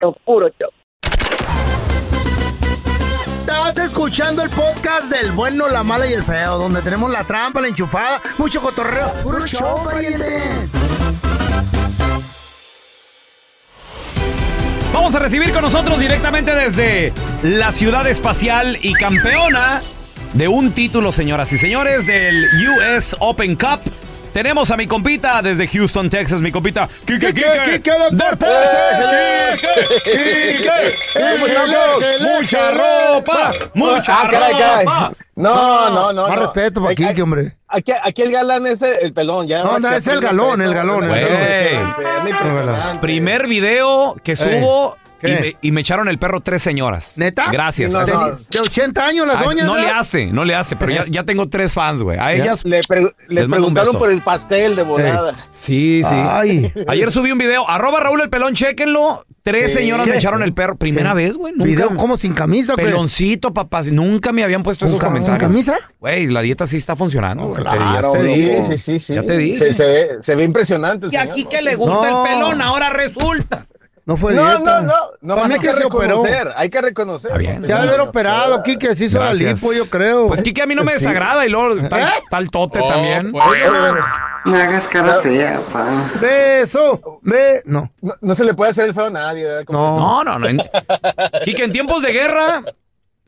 Puro 0.25 0.49
show. 0.59 0.69
Estás 3.41 3.77
escuchando 3.77 4.41
el 4.41 4.49
podcast 4.49 5.11
del 5.11 5.31
bueno, 5.31 5.69
la 5.69 5.83
mala 5.83 6.07
y 6.07 6.13
el 6.13 6.23
feo, 6.23 6.57
donde 6.57 6.81
tenemos 6.81 7.11
la 7.11 7.23
trampa, 7.23 7.61
la 7.61 7.67
enchufada, 7.67 8.19
mucho 8.39 8.61
cotorreo. 8.61 9.13
¡Puro 9.21 9.45
show, 9.45 9.83
pariente! 9.83 10.41
Vamos 14.91 15.13
a 15.13 15.19
recibir 15.19 15.53
con 15.53 15.61
nosotros 15.61 15.99
directamente 15.99 16.55
desde 16.55 17.13
la 17.43 17.71
ciudad 17.71 18.07
espacial 18.07 18.77
y 18.81 18.93
campeona 18.93 19.83
de 20.33 20.47
un 20.47 20.71
título, 20.71 21.11
señoras 21.11 21.53
y 21.53 21.57
señores, 21.57 22.07
del 22.07 22.47
US 22.69 23.15
Open 23.19 23.55
Cup. 23.55 23.81
Tenemos 24.33 24.71
a 24.71 24.77
mi 24.77 24.87
compita 24.87 25.41
desde 25.41 25.67
Houston, 25.67 26.09
Texas, 26.09 26.39
mi 26.41 26.51
compita 26.51 26.87
Kike 27.05 27.33
Quique, 27.33 27.43
Kike. 27.43 27.81
Quique 27.81 27.91
Deportes. 28.11 29.61
Quique, 30.03 30.55
Quique, 30.55 31.19
¿Cómo 31.19 31.45
Quique? 31.45 32.23
Mucha 32.23 32.71
ropa, 32.71 33.51
mucha 33.73 34.21
Ah, 34.21 34.27
caray, 34.31 34.51
caray. 34.53 34.85
ropa. 34.85 35.13
No, 35.35 35.89
no, 35.89 36.13
no. 36.13 36.27
Más 36.29 36.37
no. 36.39 36.45
respeto 36.45 36.81
para 36.81 36.95
Quique, 36.95 37.21
hombre. 37.21 37.55
Aquí, 37.71 37.91
aquí 38.03 38.21
el 38.23 38.31
galán 38.31 38.65
es 38.67 38.81
el, 38.81 38.93
el 39.01 39.13
pelón, 39.13 39.47
ya. 39.47 39.63
No, 39.63 39.79
no, 39.79 39.89
es 39.91 40.05
el 40.07 40.19
galón, 40.21 40.57
peso, 40.57 40.69
el 40.69 40.73
galón, 40.75 41.03
el 41.03 41.09
galón. 41.09 42.27
Impresionante. 42.27 42.99
Primer 42.99 43.47
video 43.47 44.15
que 44.23 44.35
subo 44.35 44.93
y 45.23 45.27
me, 45.27 45.55
y 45.61 45.71
me 45.71 45.81
echaron 45.81 46.07
el 46.09 46.17
perro 46.19 46.41
tres 46.41 46.61
señoras. 46.63 47.17
¿Neta? 47.17 47.51
Gracias. 47.51 47.91
Sí, 47.91 47.97
no, 47.97 48.05
De, 48.05 48.11
no. 48.13 48.31
de 48.37 48.59
80 48.59 49.05
años 49.05 49.27
las 49.27 49.43
doñas, 49.43 49.65
no 49.65 49.77
le 49.77 49.89
hace, 49.89 50.25
no 50.27 50.45
le 50.45 50.55
hace, 50.55 50.75
pero 50.75 50.91
ya, 50.91 51.05
ya 51.07 51.23
tengo 51.23 51.47
tres 51.49 51.73
fans, 51.73 52.01
güey. 52.01 52.17
A 52.19 52.33
ellas. 52.33 52.65
Le, 52.65 52.81
pre- 52.87 53.11
Les 53.27 53.47
preguntaron 53.47 53.95
por 53.97 54.11
el 54.11 54.21
pastel 54.21 54.75
de 54.75 54.83
volada. 54.83 55.35
Sí, 55.51 56.01
sí. 56.03 56.09
Ay. 56.15 56.73
Ayer 56.87 57.11
subí 57.11 57.31
un 57.31 57.37
video. 57.37 57.69
Arroba 57.69 57.99
Raúl 57.99 58.21
el 58.21 58.29
pelón, 58.29 58.53
chéquenlo. 58.53 59.25
Tres 59.43 59.71
Sí. 59.73 59.79
señoras 59.79 60.05
me 60.05 60.17
echaron 60.17 60.43
el 60.43 60.53
perro. 60.53 60.75
Primera 60.75 61.11
¿Qué? 61.11 61.15
vez, 61.15 61.35
güey. 61.35 61.53
Nunca. 61.53 61.65
¿Video 61.65 61.95
como 61.95 62.15
sin 62.17 62.33
camisa, 62.33 62.73
güey? 62.73 62.85
Peloncito, 62.85 63.53
papás. 63.53 63.87
Nunca 63.87 64.31
me 64.31 64.43
habían 64.43 64.61
puesto 64.61 64.85
¿Con 64.85 64.95
esos 64.95 65.03
comentarios. 65.03 65.39
con 65.39 65.49
camisa? 65.49 65.77
Güey, 65.99 66.27
la 66.27 66.41
dieta 66.41 66.67
sí 66.67 66.77
está 66.77 66.95
funcionando. 66.95 67.47
güey. 67.47 67.60
Claro, 67.63 68.13
Ya 68.15 68.19
te 68.21 68.33
sí, 68.33 68.63
sí, 68.63 68.77
sí, 68.77 68.99
sí. 68.99 69.13
Ya 69.15 69.23
te 69.23 69.37
dije. 69.37 69.57
Se, 69.57 69.73
se 69.73 69.85
ve, 69.85 70.09
se 70.21 70.35
ve 70.35 70.43
impresionante. 70.43 71.05
el 71.07 71.13
Y 71.13 71.15
señor, 71.17 71.31
aquí 71.31 71.43
¿no? 71.43 71.49
que 71.49 71.61
le 71.61 71.75
gusta 71.75 72.09
No. 72.09 72.25
el 72.25 72.31
pelón, 72.31 72.61
ahora 72.61 72.89
resulta. 72.89 73.65
No 74.03 74.17
fue 74.17 74.33
No, 74.33 74.43
dieta. 74.43 74.81
no, 74.81 74.87
no. 74.87 74.93
No 75.21 75.35
más 75.37 75.51
hay 75.51 75.59
que 75.59 75.71
reconocer. 75.73 76.51
Hay 76.55 76.69
que 76.69 76.81
reconocer. 76.81 77.29
Está 77.31 77.37
bien. 77.37 77.61
De 77.61 77.71
haber 77.71 77.99
operado, 77.99 78.63
Quique, 78.63 78.95
se 78.95 79.05
hizo 79.05 79.19
la 79.19 79.31
lipo, 79.33 79.71
yo 79.73 79.85
creo. 79.89 80.27
Pues 80.27 80.41
Kike 80.41 80.63
a 80.63 80.65
mí 80.65 80.73
no 80.73 80.83
me 80.83 80.91
Sí. 80.93 80.99
desagrada 81.05 81.45
y 81.45 81.49
luego 81.49 81.77
¿Eh? 81.79 81.87
tal, 81.87 82.11
tal 82.29 82.49
tote 82.49 82.79
también. 82.79 83.31
No 83.31 84.55
hagas 84.55 84.87
cara 84.87 85.19
fea, 85.21 85.61
pa. 85.71 85.87
Beso. 86.19 86.99
Ve. 87.21 87.61
No. 87.65 87.91
No, 88.01 88.15
no 88.21 88.33
se 88.35 88.43
le 88.43 88.55
puede 88.55 88.71
hacer 88.71 88.85
el 88.85 88.93
feo 88.95 89.05
a 89.05 89.09
nadie. 89.11 89.45
No, 89.69 90.23
no, 90.23 90.39
no. 90.39 90.47
En- 90.47 90.57
Kike, 91.45 91.65
en 91.65 91.71
tiempos 91.71 92.01
de 92.01 92.11
guerra, 92.11 92.63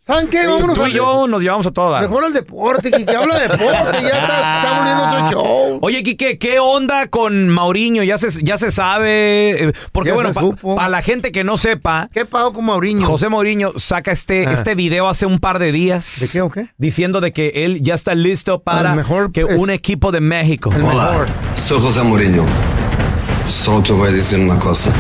¿Saben 0.06 0.28
qué? 0.28 0.46
Vámonos 0.46 0.76
tú 0.78 0.86
y 0.86 0.92
yo 0.92 1.28
nos 1.28 1.42
llevamos 1.42 1.66
a 1.66 1.72
todas. 1.72 2.02
Mejor 2.02 2.26
el 2.26 2.34
deporte, 2.34 2.92
Quique. 2.92 3.16
Habla 3.16 3.36
de 3.40 3.48
deporte. 3.48 4.02
Ya 4.02 4.10
está, 4.10 4.60
está 4.62 4.78
volviendo 4.78 5.04
otro 5.08 5.30
show. 5.32 5.80
Oye, 5.82 6.04
Quique, 6.04 6.38
¿qué 6.38 6.60
onda 6.60 7.08
con 7.08 7.48
Mauriño? 7.48 8.04
Ya 8.04 8.18
se, 8.18 8.30
ya 8.44 8.58
se 8.58 8.70
sabe. 8.72 9.64
eh, 9.70 9.74
Porque 9.94 10.10
Ya 10.10 10.14
bueno, 10.16 10.30
se 10.30 10.34
para 10.36 10.46
supo. 10.48 10.78
la 10.90 11.02
gente 11.02 11.32
que 11.32 11.46
no 11.46 11.56
sepa, 11.56 12.10
¿Qué 12.14 12.26
pago 12.26 12.52
con 12.52 12.66
Mauriño? 12.66 13.08
José 13.08 13.30
Mourinho 13.30 13.72
saca 13.78 14.12
este, 14.12 14.46
Ah. 14.46 14.52
este 14.52 14.76
video 14.76 15.08
hace 15.08 15.26
un 15.26 15.40
par 15.40 15.58
de 15.60 15.72
días. 15.72 16.20
¿De 16.20 16.28
qué 16.28 16.42
o 16.42 16.50
qué? 16.52 16.68
Diciendo 16.78 17.22
de 17.22 17.32
que 17.32 17.64
él 17.64 17.82
ya 17.82 17.96
está 17.96 18.14
listo 18.14 18.60
para 18.62 18.90
El 18.90 18.96
mejor 18.98 19.32
que 19.32 19.42
es- 19.42 19.58
un 19.58 19.70
equipo 19.70 20.12
de 20.12 20.20
México. 20.20 20.70
El 20.76 20.84
mejor. 20.84 21.28
Sou 21.56 21.80
José 21.80 22.04
Mourinho. 22.04 22.44
Só 23.48 23.82
te 23.82 23.94
voy 23.94 24.10
a 24.10 24.12
decir 24.12 24.38
una 24.40 24.60
cosa. 24.60 24.92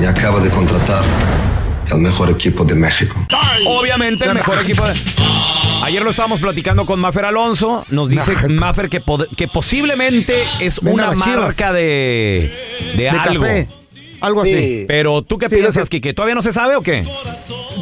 Me 0.00 0.06
acaba 0.06 0.38
de 0.40 0.48
contratar 0.50 1.02
el 1.92 1.98
mejor 1.98 2.30
equipo 2.30 2.64
de 2.64 2.74
México. 2.74 3.16
Obviamente 3.66 4.24
el 4.24 4.34
mejor 4.34 4.58
equipo 4.60 4.86
de... 4.86 4.94
Ayer 5.82 6.02
lo 6.02 6.10
estábamos 6.10 6.40
platicando 6.40 6.84
con 6.86 7.00
Maffer 7.00 7.24
Alonso. 7.24 7.84
Nos 7.88 8.08
dice 8.10 8.34
Maffer 8.48 8.88
que, 8.90 9.02
pod- 9.02 9.28
que 9.34 9.48
posiblemente 9.48 10.42
es 10.60 10.80
Venga, 10.80 11.10
una 11.10 11.12
marca 11.16 11.72
de, 11.72 12.52
de, 12.96 13.02
De 13.02 13.08
algo. 13.10 13.42
café. 13.42 13.68
Algo 14.20 14.44
Sí. 14.44 14.52
así. 14.54 14.84
Pero 14.86 15.22
tú 15.22 15.38
qué 15.38 15.48
Sí, 15.48 15.56
piensas, 15.56 15.88
que- 15.88 15.96
Kike? 16.02 16.12
¿Todavía 16.12 16.34
no 16.34 16.42
se 16.42 16.52
sabe 16.52 16.76
o 16.76 16.82
qué? 16.82 17.06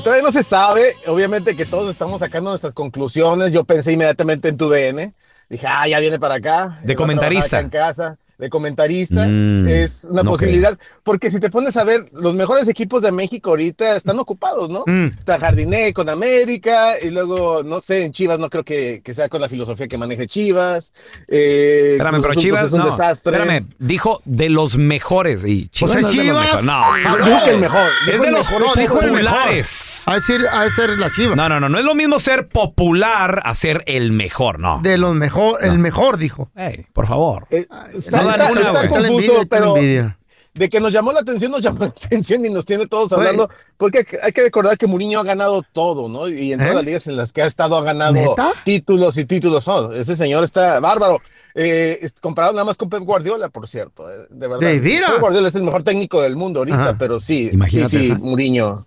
Todavía 0.04 0.22
no 0.22 0.30
se 0.30 0.44
sabe, 0.44 0.94
obviamente 1.06 1.56
que 1.56 1.66
todos 1.66 1.90
estamos 1.90 2.20
sacando 2.20 2.50
nuestras 2.50 2.72
conclusiones. 2.74 3.52
Yo 3.52 3.64
pensé 3.64 3.92
inmediatamente 3.92 4.48
en 4.48 4.56
tu 4.56 4.68
DN, 4.70 5.12
Dije, 5.50 5.66
ah, 5.66 5.88
ya 5.88 5.98
viene 5.98 6.18
para 6.18 6.34
acá. 6.36 6.78
De 6.84 6.94
comentarista. 6.94 7.56
acá 7.56 7.64
en 7.64 7.70
casa, 7.70 8.18
de 8.38 8.48
comentarista. 8.48 9.26
Mm, 9.28 9.66
es 9.68 10.04
una 10.04 10.22
no 10.22 10.30
posibilidad. 10.30 10.78
Porque 11.02 11.30
si 11.30 11.40
te 11.40 11.50
pones 11.50 11.76
a 11.76 11.84
ver, 11.84 12.06
los 12.12 12.34
mejores 12.34 12.68
equipos 12.68 13.02
de 13.02 13.10
México 13.12 13.50
ahorita 13.50 13.96
están 13.96 14.18
ocupados, 14.18 14.70
¿no? 14.70 14.84
Mm. 14.86 15.06
Está 15.18 15.38
Jardiné 15.38 15.92
con 15.92 16.08
América 16.08 16.92
y 17.02 17.10
luego, 17.10 17.62
no 17.64 17.80
sé, 17.80 18.04
en 18.04 18.12
Chivas 18.12 18.38
no 18.38 18.48
creo 18.48 18.64
que, 18.64 19.00
que 19.04 19.12
sea 19.12 19.28
con 19.28 19.40
la 19.40 19.48
filosofía 19.48 19.88
que 19.88 19.98
maneje 19.98 20.26
Chivas. 20.26 20.92
Eh, 21.26 21.92
Espérame, 21.92 22.20
pero 22.20 22.30
Azul, 22.30 22.34
pues, 22.34 22.44
Chivas 22.44 22.64
es 22.66 22.72
un 22.72 22.78
no. 22.80 22.86
desastre. 22.86 23.36
Espérame, 23.36 23.66
dijo 23.78 24.22
de 24.24 24.48
los 24.48 24.76
mejores. 24.78 25.42
Y 25.44 25.68
Chivas 25.68 25.94
Pues 25.94 26.02
no 26.04 26.08
es 26.10 26.16
de 26.16 26.24
los 26.32 26.42
Chivas. 26.44 26.44
mejores. 26.64 26.64
No. 26.64 27.26
Dijo 27.26 27.44
que 27.44 27.50
el 27.50 27.58
mejor. 27.58 27.80
Es 27.82 28.06
dijo 28.06 28.22
de 28.22 28.28
el 28.28 28.34
los 28.34 28.50
mejor, 28.50 28.76
no, 28.78 28.88
populares. 29.08 30.02
A 30.06 30.14
decir, 30.14 30.46
a 30.50 30.70
ser 30.70 30.90
la 30.98 31.10
Chivas. 31.10 31.36
No, 31.36 31.48
no, 31.48 31.58
no. 31.60 31.68
No 31.68 31.78
es 31.78 31.84
lo 31.84 31.94
mismo 31.94 32.18
ser 32.20 32.48
popular 32.48 33.42
a 33.44 33.54
ser 33.54 33.82
el 33.86 34.12
mejor, 34.12 34.60
no. 34.60 34.80
De 34.82 34.96
los 34.96 35.14
mejor, 35.14 35.64
el 35.64 35.78
mejor, 35.78 36.18
dijo. 36.18 36.50
Ey, 36.56 36.86
por 36.92 37.06
favor. 37.06 37.46
Eh, 37.50 37.66
no 38.12 38.27
está- 38.30 38.52
una, 38.52 38.88
confuso, 38.88 39.06
envidia, 39.06 39.46
pero 39.48 39.76
envidia. 39.76 40.18
de 40.54 40.68
que 40.68 40.80
nos 40.80 40.92
llamó 40.92 41.12
la 41.12 41.20
atención, 41.20 41.50
nos 41.52 41.62
llamó 41.62 41.80
la 41.80 41.86
atención 42.04 42.44
y 42.44 42.50
nos 42.50 42.66
tiene 42.66 42.86
todos 42.86 43.12
hablando, 43.12 43.48
porque 43.76 44.04
hay 44.22 44.32
que 44.32 44.42
recordar 44.42 44.76
que 44.76 44.86
Mourinho 44.86 45.20
ha 45.20 45.24
ganado 45.24 45.62
todo, 45.72 46.08
¿no? 46.08 46.28
Y 46.28 46.52
en 46.52 46.60
¿Eh? 46.60 46.64
todas 46.64 46.74
las 46.76 46.84
ligas 46.84 47.06
en 47.06 47.16
las 47.16 47.32
que 47.32 47.42
ha 47.42 47.46
estado 47.46 47.76
ha 47.76 47.82
ganado 47.82 48.12
¿Neta? 48.14 48.52
títulos 48.64 49.16
y 49.16 49.24
títulos. 49.24 49.68
Oh, 49.68 49.92
ese 49.92 50.16
señor 50.16 50.42
está 50.44 50.80
bárbaro. 50.80 51.20
Eh, 51.54 52.08
comparado 52.20 52.52
nada 52.52 52.64
más 52.64 52.76
con 52.76 52.88
Pep 52.88 53.00
Guardiola, 53.02 53.48
por 53.48 53.66
cierto, 53.68 54.08
eh, 54.10 54.26
de 54.30 54.46
verdad. 54.48 54.70
Pep 54.80 55.20
Guardiola 55.20 55.48
es 55.48 55.54
el 55.54 55.62
mejor 55.64 55.82
técnico 55.82 56.22
del 56.22 56.36
mundo 56.36 56.60
ahorita, 56.60 56.82
Ajá. 56.82 56.96
pero 56.98 57.18
sí, 57.20 57.50
Imagínate 57.52 57.90
sí, 57.90 57.98
sí, 57.98 58.06
esa. 58.06 58.18
Mourinho. 58.18 58.84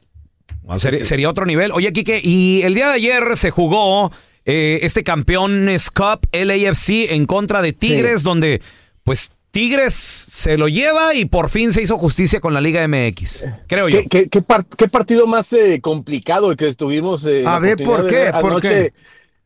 Sería, 0.78 1.04
sería 1.04 1.30
otro 1.30 1.46
nivel. 1.46 1.72
Oye, 1.72 1.92
Quique, 1.92 2.22
y 2.24 2.62
el 2.64 2.76
día 2.76 2.88
de 2.90 2.94
ayer 2.94 3.36
se 3.36 3.52
jugó 3.52 4.12
eh, 4.46 4.80
este 4.84 5.04
Campeones 5.04 5.92
Cup 5.92 6.28
LAFC 6.32 7.12
en 7.12 7.26
contra 7.26 7.62
de 7.62 7.74
Tigres, 7.74 8.24
donde 8.24 8.62
pues 9.04 9.32
Tigres 9.52 9.94
se 9.94 10.58
lo 10.58 10.68
lleva 10.70 11.14
y 11.14 11.26
por 11.26 11.50
fin 11.50 11.74
se 11.74 11.82
hizo 11.82 11.98
justicia 11.98 12.40
con 12.40 12.54
la 12.54 12.62
Liga 12.62 12.88
MX, 12.88 13.44
creo 13.68 13.90
yo. 13.90 14.00
¿Qué, 14.04 14.08
qué- 14.08 14.30
qué 14.30 14.42
par- 14.42 14.66
qué 14.66 14.88
partido 14.88 15.28
más 15.28 15.52
eh, 15.54 15.82
complicado 15.82 16.52
el 16.52 16.58
que 16.58 16.70
estuvimos? 16.70 17.26
eh, 17.26 17.44
A 17.46 17.60
ver, 17.60 17.76
¿por 17.84 18.08
qué? 18.08 18.16
ver 18.16 18.32
¿Por 18.40 18.52
anoche? 18.52 18.94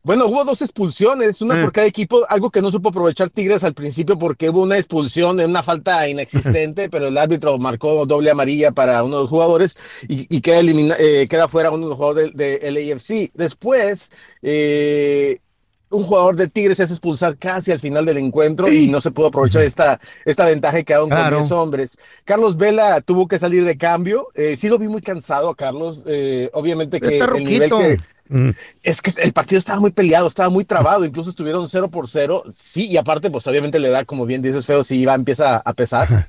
Bueno, 0.04 0.26
hubo 0.26 0.44
dos 0.44 0.62
expulsiones, 0.62 1.42
una 1.42 1.58
Eh. 1.58 1.62
por 1.64 1.72
cada 1.72 1.88
equipo, 1.88 2.24
algo 2.28 2.48
que 2.52 2.62
no 2.62 2.70
supo 2.70 2.90
aprovechar 2.90 3.28
Tigres 3.28 3.64
al 3.64 3.74
principio 3.74 4.16
porque 4.16 4.48
hubo 4.50 4.62
una 4.62 4.76
expulsión, 4.78 5.40
una 5.40 5.64
falta 5.64 6.08
inexistente, 6.08 6.88
pero 6.90 7.08
el 7.08 7.18
árbitro 7.18 7.58
marcó 7.58 8.06
doble 8.06 8.30
amarilla 8.30 8.70
para 8.70 9.02
uno 9.02 9.16
de 9.16 9.22
los 9.22 9.30
jugadores 9.30 9.80
y, 10.06 10.32
y 10.34 10.40
queda, 10.40 10.60
elimina- 10.60 10.94
eh, 11.00 11.26
queda 11.28 11.48
fuera 11.48 11.72
uno 11.72 11.86
de 11.86 11.88
los 11.88 11.96
jugadores 11.96 12.32
de, 12.36 12.60
de 12.60 12.70
LAFC. 12.70 13.32
Después, 13.34 14.12
eh, 14.42 15.38
un 15.90 16.02
jugador 16.04 16.34
de 16.36 16.48
Tigres 16.48 16.76
se 16.78 16.82
hace 16.82 16.94
expulsar 16.94 17.36
casi 17.36 17.70
al 17.72 17.78
final 17.80 18.04
del 18.04 18.18
encuentro 18.18 18.70
y 18.72 18.88
no 18.88 19.00
se 19.00 19.10
pudo 19.12 19.28
aprovechar 19.28 19.62
esta, 19.62 20.00
esta 20.24 20.44
ventaja 20.46 20.78
y 20.80 20.84
quedaron 20.84 21.08
Claro. 21.08 21.36
con 21.36 21.42
10 21.44 21.52
hombres. 21.52 21.98
Carlos 22.24 22.56
Vela 22.56 23.00
tuvo 23.00 23.28
que 23.28 23.38
salir 23.38 23.64
de 23.64 23.76
cambio. 23.78 24.28
Eh, 24.34 24.56
sí 24.58 24.68
lo 24.68 24.78
vi 24.78 24.88
muy 24.88 25.00
cansado 25.02 25.48
a 25.50 25.54
Carlos. 25.54 26.02
eh, 26.06 26.50
obviamente 26.52 27.00
que 27.00 27.18
el 27.18 27.44
nivel 27.44 27.70
que, 27.70 27.96
Mm. 28.28 28.50
es 28.82 29.00
que 29.02 29.12
el 29.22 29.32
partido 29.32 29.56
estaba 29.60 29.78
muy 29.78 29.92
peleado, 29.92 30.26
estaba 30.26 30.48
muy 30.50 30.64
trabado, 30.64 31.04
incluso 31.04 31.30
estuvieron 31.30 31.68
0 31.68 31.88
por 31.88 32.08
0. 32.08 32.42
Sí, 32.56 32.88
y 32.88 32.96
aparte, 32.96 33.30
pues 33.30 33.46
obviamente 33.46 33.78
le 33.78 33.88
da, 33.88 34.04
como 34.04 34.26
bien 34.26 34.42
dices, 34.42 34.66
feo, 34.66 34.82
si 34.82 34.98
iba, 34.98 35.14
empieza 35.14 35.58
a 35.58 35.72
pesar. 35.74 36.28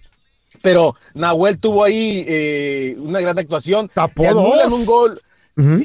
Pero 0.62 0.96
Nahuel 1.16 1.60
tuvo 1.60 1.84
ahí 1.84 2.24
eh, 2.28 2.96
una 3.00 3.20
gran 3.20 3.38
actuación. 3.40 3.90
Tapó 3.92 4.22
Le 4.22 4.30
anulan 4.30 4.70
dos. 4.70 4.80
un 4.80 4.86
gol. 4.86 5.22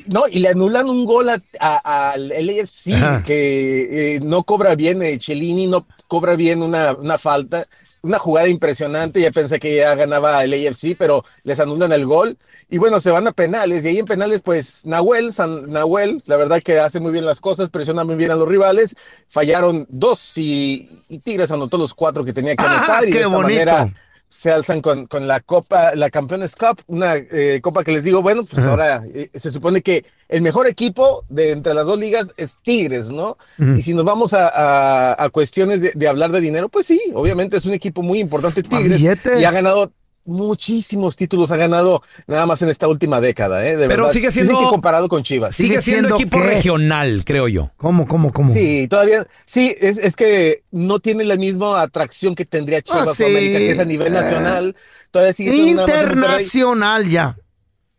No, 0.09 0.25
y 0.31 0.39
le 0.41 0.49
anulan 0.51 0.89
un 0.89 1.05
gol 1.07 1.31
a- 1.31 1.41
a- 1.59 2.11
al 2.13 2.29
LAFC 2.29 2.93
Ajá. 2.95 3.23
que 3.25 4.17
eh, 4.17 4.21
no 4.23 4.43
cobra 4.43 4.75
bien, 4.75 5.03
eh, 5.03 5.19
Cellini 5.21 5.67
no 5.67 5.87
cobra 6.09 6.37
bien 6.37 6.63
una, 6.63 6.93
una 6.93 7.17
falta, 7.17 7.67
una 8.03 8.19
jugada 8.19 8.49
impresionante, 8.49 9.21
ya 9.23 9.31
pensé 9.31 9.59
que 9.59 9.77
ya 9.77 9.95
ganaba 9.95 10.45
el 10.45 10.53
AFC, 10.53 10.95
pero 10.99 11.25
les 11.45 11.59
anulan 11.59 11.91
el 11.93 12.05
gol 12.05 12.37
y 12.69 12.77
bueno, 12.77 13.01
se 13.01 13.11
van 13.11 13.27
a 13.29 13.33
penales 13.33 13.85
y 13.85 13.89
ahí 13.89 13.99
en 13.99 14.05
penales 14.07 14.43
pues 14.43 14.85
Nahuel, 14.85 15.33
San, 15.33 15.71
Nahuel, 15.71 16.23
la 16.27 16.37
verdad 16.37 16.61
que 16.63 16.79
hace 16.79 17.01
muy 17.01 17.13
bien 17.13 17.25
las 17.25 17.41
cosas, 17.41 17.71
presiona 17.71 18.05
muy 18.05 18.17
bien 18.17 18.31
a 18.31 18.35
los 18.35 18.49
rivales, 18.49 18.97
fallaron 19.29 19.87
dos 19.89 20.37
y, 20.37 20.91
y 21.09 21.19
Tigres 21.21 21.51
anotó 21.51 21.79
los 21.79 21.95
cuatro 21.95 22.25
que 22.27 22.33
tenía 22.35 22.57
que 22.57 22.65
Ah, 22.65 22.77
anotar 22.79 23.09
y 23.09 23.13
de 23.13 23.19
esta 23.19 23.29
bonito. 23.29 23.49
manera 23.49 23.95
se 24.35 24.51
alzan 24.51 24.81
con, 24.81 25.07
con 25.09 25.27
la 25.29 25.41
Copa, 25.41 25.95
la 25.95 26.09
Campeones 26.09 26.57
Cup, 26.57 26.81
una 26.87 27.17
eh, 27.17 27.61
copa 27.63 27.85
que 27.85 27.93
les 27.93 28.03
digo, 28.03 28.23
bueno, 28.23 28.43
pues 28.45 28.61
Ajá. 28.61 28.71
ahora 28.71 29.05
eh, 29.15 29.29
se 29.35 29.51
supone 29.51 29.83
que 29.83 30.07
el 30.31 30.41
mejor 30.41 30.67
equipo 30.67 31.23
de 31.29 31.51
entre 31.51 31.75
las 31.75 31.85
dos 31.85 31.99
ligas 31.99 32.31
es 32.39 32.57
Tigres, 32.63 33.11
¿no? 33.11 33.37
Y 33.77 33.83
si 33.83 33.93
nos 33.93 34.07
vamos 34.07 34.33
a, 34.33 34.49
a- 34.49 35.23
a 35.23 35.29
cuestiones 35.29 35.83
de, 35.83 35.93
de 35.95 36.09
hablar 36.09 36.33
de 36.33 36.41
dinero, 36.41 36.71
pues 36.71 36.87
sí, 36.87 36.99
obviamente 37.13 37.59
es 37.59 37.67
un 37.67 37.75
equipo 37.75 38.01
muy 38.03 38.21
importante 38.21 38.63
Tigres 38.63 39.03
y 39.39 39.45
ha 39.45 39.51
ganado 39.51 39.93
muchísimos 40.25 41.17
títulos, 41.17 41.51
ha 41.53 41.57
ganado 41.57 42.03
nada 42.27 42.47
más 42.47 42.63
en 42.63 42.69
esta 42.69 42.89
última 42.89 43.21
década, 43.21 43.67
¿eh? 43.67 43.77
De 43.77 43.89
Pero 43.89 44.05
verdad. 44.05 44.13
sigue 44.13 44.29
Dicen 44.29 44.45
siendo- 44.47 44.63
que 44.63 44.69
comparado 44.69 45.09
con 45.09 45.23
Chivas. 45.23 45.55
Sigue, 45.57 45.69
sigue 45.81 45.83
siendo, 45.83 46.09
siendo 46.11 46.17
equipo 46.17 46.39
qué? 46.39 46.47
regional, 46.55 47.23
creo 47.25 47.49
yo. 47.49 47.71
¿Cómo, 47.77 48.07
cómo, 48.07 48.33
cómo? 48.33 48.49
Sí, 48.49 48.87
todavía, 48.89 49.27
sí, 49.47 49.75
es, 49.81 49.99
es 49.99 50.17
que 50.17 50.63
no 50.71 51.01
tiene 51.01 51.25
la 51.25 51.37
misma 51.37 51.81
atracción 51.83 52.35
que 52.35 52.45
tendría 52.45 52.83
Chivas 52.83 53.09
Ah, 53.21 53.25
América, 53.25 53.59
que 53.59 53.71
es 53.71 53.79
a 53.79 53.85
nivel 53.85 54.13
nacional. 54.13 54.77
Todavía 55.11 55.33
sigue 55.33 55.53
siendo. 55.53 55.83
Internacional 55.83 57.09
ya. 57.09 57.37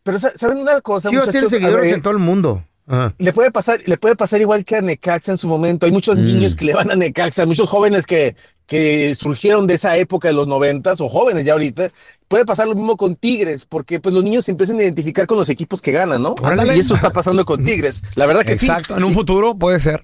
Pero 0.04 0.20
sa- 0.20 0.38
¿saben 0.38 0.58
una 0.58 0.82
cosa, 0.82 1.10
Chivas 1.10 1.26
tiene 1.30 1.40
muchachos? 1.46 1.52
Seguidores 1.62 1.86
ver, 1.86 1.94
en 1.96 2.02
todo 2.02 2.14
el 2.14 2.20
mundo. 2.20 2.64
Ajá. 2.88 3.14
le 3.18 3.32
puede 3.34 3.50
pasar, 3.52 3.80
le 3.86 3.98
puede 3.98 4.16
pasar 4.16 4.42
igual 4.42 4.66
que 4.66 4.76
a 4.76 4.82
Necaxa 4.82 5.32
en 5.32 5.38
su 5.38 5.48
momento. 5.48 5.86
Hay 5.86 5.92
muchos 5.92 6.18
Mm. 6.18 6.24
niños 6.26 6.56
que 6.56 6.66
le 6.66 6.74
van 6.74 6.92
a 6.92 6.96
Necaxa, 6.96 7.46
muchos 7.46 7.70
jóvenes 7.70 8.06
que, 8.06 8.36
que 8.66 9.16
surgieron 9.16 9.68
de 9.68 9.76
esa 9.76 9.96
época 9.98 10.28
de 10.28 10.34
los 10.34 10.48
noventas, 10.48 11.00
o 11.02 11.08
jóvenes 11.10 11.46
ya 11.46 11.54
ahorita. 11.54 11.92
Puede 12.28 12.46
pasar 12.46 12.68
lo 12.68 12.76
mismo 12.76 12.98
con 12.98 13.16
Tigres, 13.16 13.66
porque 13.66 14.00
pues 14.00 14.14
los 14.16 14.24
niños 14.24 14.46
se 14.46 14.52
empiezan 14.52 14.80
a 14.80 14.84
identificar 14.84 15.28
con 15.28 15.38
los 15.38 15.50
equipos 15.50 15.82
que 15.82 15.92
ganan, 15.92 16.22
¿no? 16.22 16.36
Ándale. 16.44 16.76
Y 16.76 16.80
eso 16.80 16.96
está 16.96 17.12
pasando 17.12 17.46
con 17.46 17.64
Tigres. 17.64 18.02
La 18.16 18.26
verdad 18.26 18.44
que 18.44 18.54
Exacto. 18.54 18.94
sí. 18.96 19.00
En 19.00 19.04
un 19.04 19.14
futuro 19.14 19.56
puede 19.56 19.80
ser. 19.80 20.04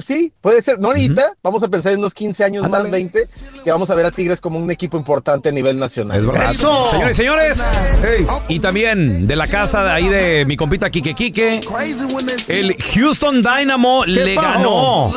Sí, 0.00 0.32
puede 0.40 0.62
ser. 0.62 0.78
No 0.78 0.88
ahorita, 0.88 1.34
vamos 1.42 1.62
a 1.62 1.68
pensar 1.68 1.92
en 1.92 1.98
unos 1.98 2.14
15 2.14 2.44
años 2.44 2.64
Ándale. 2.64 2.84
más, 2.84 2.92
20, 2.92 3.28
que 3.64 3.70
vamos 3.70 3.90
a 3.90 3.94
ver 3.94 4.06
a 4.06 4.10
Tigres 4.10 4.40
como 4.40 4.58
un 4.58 4.70
equipo 4.70 4.96
importante 4.96 5.48
a 5.48 5.52
nivel 5.52 5.78
nacional. 5.78 6.18
Es 6.18 6.26
verdad. 6.26 6.52
¡Eso! 6.52 6.90
Señores 6.90 7.16
y 7.16 7.22
señores. 7.22 7.62
Y 8.48 8.58
también 8.60 9.26
de 9.26 9.36
la 9.36 9.46
casa 9.46 9.84
de 9.84 9.90
ahí 9.90 10.08
de 10.08 10.44
mi 10.46 10.56
compita 10.56 10.90
Quique 10.90 11.14
Quique. 11.14 11.60
El 12.48 12.76
Houston 12.94 13.42
Dynamo 13.42 14.04
le 14.06 14.34
pasó? 14.34 14.48
ganó 14.48 15.12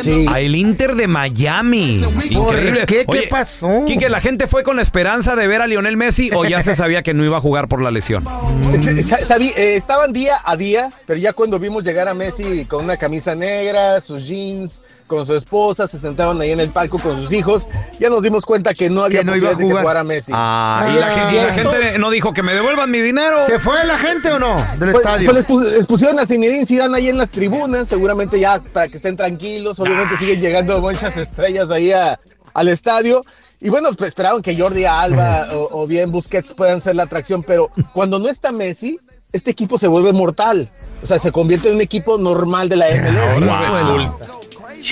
Sí. 0.00 0.24
a 0.30 0.40
el 0.40 0.54
Inter 0.56 0.94
de 0.94 1.06
Miami. 1.06 2.02
Increíble. 2.30 2.84
qué? 2.86 3.04
¿Qué 3.04 3.04
Oye, 3.06 3.26
pasó? 3.28 3.84
Quique, 3.86 4.08
¿la 4.08 4.20
gente 4.20 4.46
fue 4.46 4.62
con 4.62 4.76
la 4.76 4.82
esperanza 4.82 5.36
de 5.36 5.46
ver 5.46 5.60
a 5.60 5.66
Lionel 5.66 5.96
Messi 5.98 6.30
o 6.32 6.44
ya 6.46 6.62
se 6.62 6.74
sabía 6.74 7.02
que 7.02 7.12
no 7.12 7.22
iba 7.24 7.36
a 7.36 7.40
jugar 7.40 7.68
por 7.68 7.82
la 7.82 7.90
lesión? 7.90 8.24
Sabí- 8.24 9.52
eh, 9.56 9.76
estaban 9.76 10.12
día 10.12 10.36
a 10.44 10.56
día, 10.56 10.90
pero 11.06 11.18
ya 11.18 11.32
cuando 11.32 11.58
vimos 11.58 11.82
llegar 11.84 12.08
a 12.08 12.14
Messi 12.14 12.64
con 12.66 12.84
una 12.84 12.96
camisa 12.96 13.34
negra, 13.34 13.89
sus 14.00 14.26
jeans, 14.26 14.82
con 15.06 15.24
su 15.26 15.34
esposa, 15.34 15.88
se 15.88 15.98
sentaron 15.98 16.40
ahí 16.40 16.50
en 16.52 16.60
el 16.60 16.70
palco 16.70 16.98
con 16.98 17.16
sus 17.20 17.32
hijos, 17.32 17.66
ya 17.98 18.10
nos 18.10 18.22
dimos 18.22 18.44
cuenta 18.46 18.74
que 18.74 18.90
no 18.90 19.02
había 19.02 19.20
Que 19.20 19.24
no 19.24 19.32
posibilidad 19.32 19.56
de 19.56 19.64
que 19.64 19.70
jugar. 19.70 19.82
jugara 19.82 20.04
Messi. 20.04 20.32
Ah, 20.34 20.88
y 20.94 20.98
la, 21.00 21.06
Ah. 21.06 21.10
gente, 21.14 21.32
y 21.34 21.36
la 21.46 21.52
gente 21.80 21.98
no 21.98 22.10
dijo 22.10 22.32
que 22.32 22.42
me 22.42 22.54
devuelvan 22.54 22.90
mi 22.90 23.00
dinero. 23.00 23.44
¿Se 23.46 23.58
fue 23.58 23.84
la 23.84 23.98
gente 23.98 24.30
o 24.30 24.38
no? 24.38 24.54
Del 24.78 24.92
Pues, 24.92 24.96
estadio. 25.04 25.24
pues 25.24 25.36
les, 25.38 25.46
pus- 25.46 25.64
les 25.72 25.86
pusieron 25.86 26.18
a 26.20 26.26
Zinedine 26.26 26.66
Zidane 26.66 26.96
ahí 26.96 27.08
en 27.08 27.18
las 27.18 27.30
tribunas, 27.30 27.88
seguramente 27.88 28.38
ya 28.38 28.60
para 28.62 28.88
que 28.88 28.98
estén 28.98 29.16
tranquilos, 29.16 29.80
obviamente 29.80 30.16
siguen 30.18 30.40
llegando 30.40 30.78
muchas 30.80 31.16
estrellas 31.16 31.70
ahí 31.70 31.90
a- 31.92 32.20
al 32.54 32.68
estadio. 32.68 33.24
Y 33.62 33.68
bueno, 33.68 33.88
pues 33.96 34.08
esperaban 34.08 34.40
que 34.42 34.56
Jordi 34.58 34.84
Alba 34.86 35.48
o, 35.52 35.82
o 35.82 35.86
bien 35.86 36.10
Busquets 36.10 36.54
puedan 36.54 36.80
ser 36.80 36.96
la 36.96 37.02
atracción, 37.02 37.42
pero 37.42 37.70
cuando 37.92 38.18
no 38.18 38.28
está 38.28 38.52
Messi, 38.52 38.98
este 39.32 39.50
equipo 39.50 39.76
se 39.78 39.86
vuelve 39.86 40.12
mortal. 40.12 40.70
O 41.02 41.06
sea, 41.06 41.18
se 41.18 41.32
convierte 41.32 41.68
en 41.70 41.76
un 41.76 41.80
equipo 41.80 42.18
normal 42.18 42.68
de 42.68 42.76
la 42.76 42.86
MLS. 42.86 44.10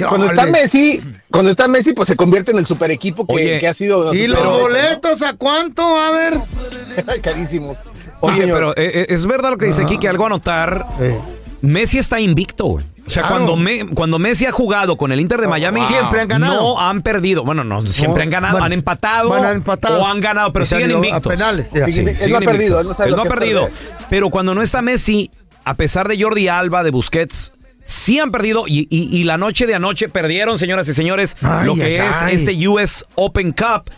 Cuando 0.09 0.27
está. 0.27 0.47
Messi, 0.47 1.01
cuando 1.31 1.51
está 1.51 1.69
Messi, 1.69 1.93
pues 1.93 2.09
se 2.09 2.17
convierte 2.17 2.51
en 2.53 2.59
el 2.59 2.67
super 2.67 2.91
equipo 2.91 3.27
que, 3.27 3.35
Oye, 3.35 3.59
que 3.59 3.69
ha 3.69 3.75
sido. 3.75 4.13
¿Y 4.15 4.27
los 4.27 4.45
boletos 4.45 5.23
a 5.23 5.35
cuánto? 5.35 5.97
A 5.97 6.11
ver. 6.11 6.35
Carísimos. 7.23 7.77
Sí, 7.79 7.91
Oye, 8.21 8.41
señor. 8.43 8.57
pero 8.57 8.71
eh, 8.77 9.03
eh, 9.03 9.07
es 9.11 9.25
verdad 9.27 9.51
lo 9.51 9.59
que 9.59 9.67
dice 9.67 9.87
Quique, 9.87 10.09
algo 10.09 10.27
a 10.27 10.29
notar. 10.31 10.87
Eh. 11.01 11.19
Messi 11.61 11.99
está 11.99 12.21
invicto, 12.21 12.65
güey. 12.67 12.85
O 13.07 13.11
sea, 13.11 13.23
Claro. 13.23 13.37
cuando, 13.47 13.57
Me- 13.57 13.87
cuando 13.95 14.19
Messi 14.19 14.45
ha 14.45 14.53
jugado 14.53 14.97
con 14.97 15.11
el 15.13 15.21
Inter 15.21 15.41
de 15.41 15.49
Miami, 15.49 15.81
Siempre 15.87 16.21
han 16.21 16.29
ganado. 16.29 16.61
no 16.61 16.81
han 16.81 17.01
perdido. 17.01 17.43
Bueno, 17.43 17.65
no, 17.65 17.87
siempre 17.87 18.19
No, 18.19 18.23
han 18.25 18.31
ganado, 18.31 18.53
bueno, 18.55 18.67
han 18.67 18.73
empatado, 18.75 19.29
bueno, 19.31 19.49
han 19.49 19.57
empatado. 19.57 20.03
o 20.03 20.07
han 20.07 20.21
ganado, 20.21 20.53
pero 20.53 20.67
siguen 20.67 20.91
ido 20.91 21.01
a 21.01 21.07
invictos. 21.07 21.33
penales, 21.33 21.71
ya. 21.73 21.87
Sí, 21.87 22.01
él 22.01 22.31
no 22.31 22.37
ha 22.37 22.41
perdido, 22.41 22.81
él 22.81 22.87
no 22.87 22.93
sabe 22.95 23.09
Él 23.09 23.11
lo 23.13 23.17
no 23.17 23.23
ha 23.23 23.35
perdido. 23.35 23.63
perder. 23.69 23.79
Pero 24.11 24.29
cuando 24.31 24.55
no 24.55 24.61
está 24.63 24.83
Messi, 24.83 25.31
a 25.69 25.75
pesar 25.75 26.09
de 26.09 26.21
Jordi 26.23 26.49
Alba, 26.49 26.83
de 26.83 26.91
Busquets, 26.91 27.53
sí 27.85 28.19
han 28.19 28.31
perdido. 28.31 28.65
Y, 28.67 28.87
y- 28.91 29.17
y 29.17 29.25
la 29.25 29.37
noche 29.39 29.67
de 29.67 29.75
anoche 29.75 30.09
perdieron, 30.09 30.59
señoras 30.59 30.89
y 30.89 30.95
señores, 30.95 31.37
Ay, 31.43 31.67
lo 31.67 31.75
que 31.75 32.01
ay, 32.01 32.09
es 32.11 32.17
ay. 32.23 32.35
este 32.37 32.69
US 32.69 33.05
Open 33.17 33.53
Cup. 33.53 33.91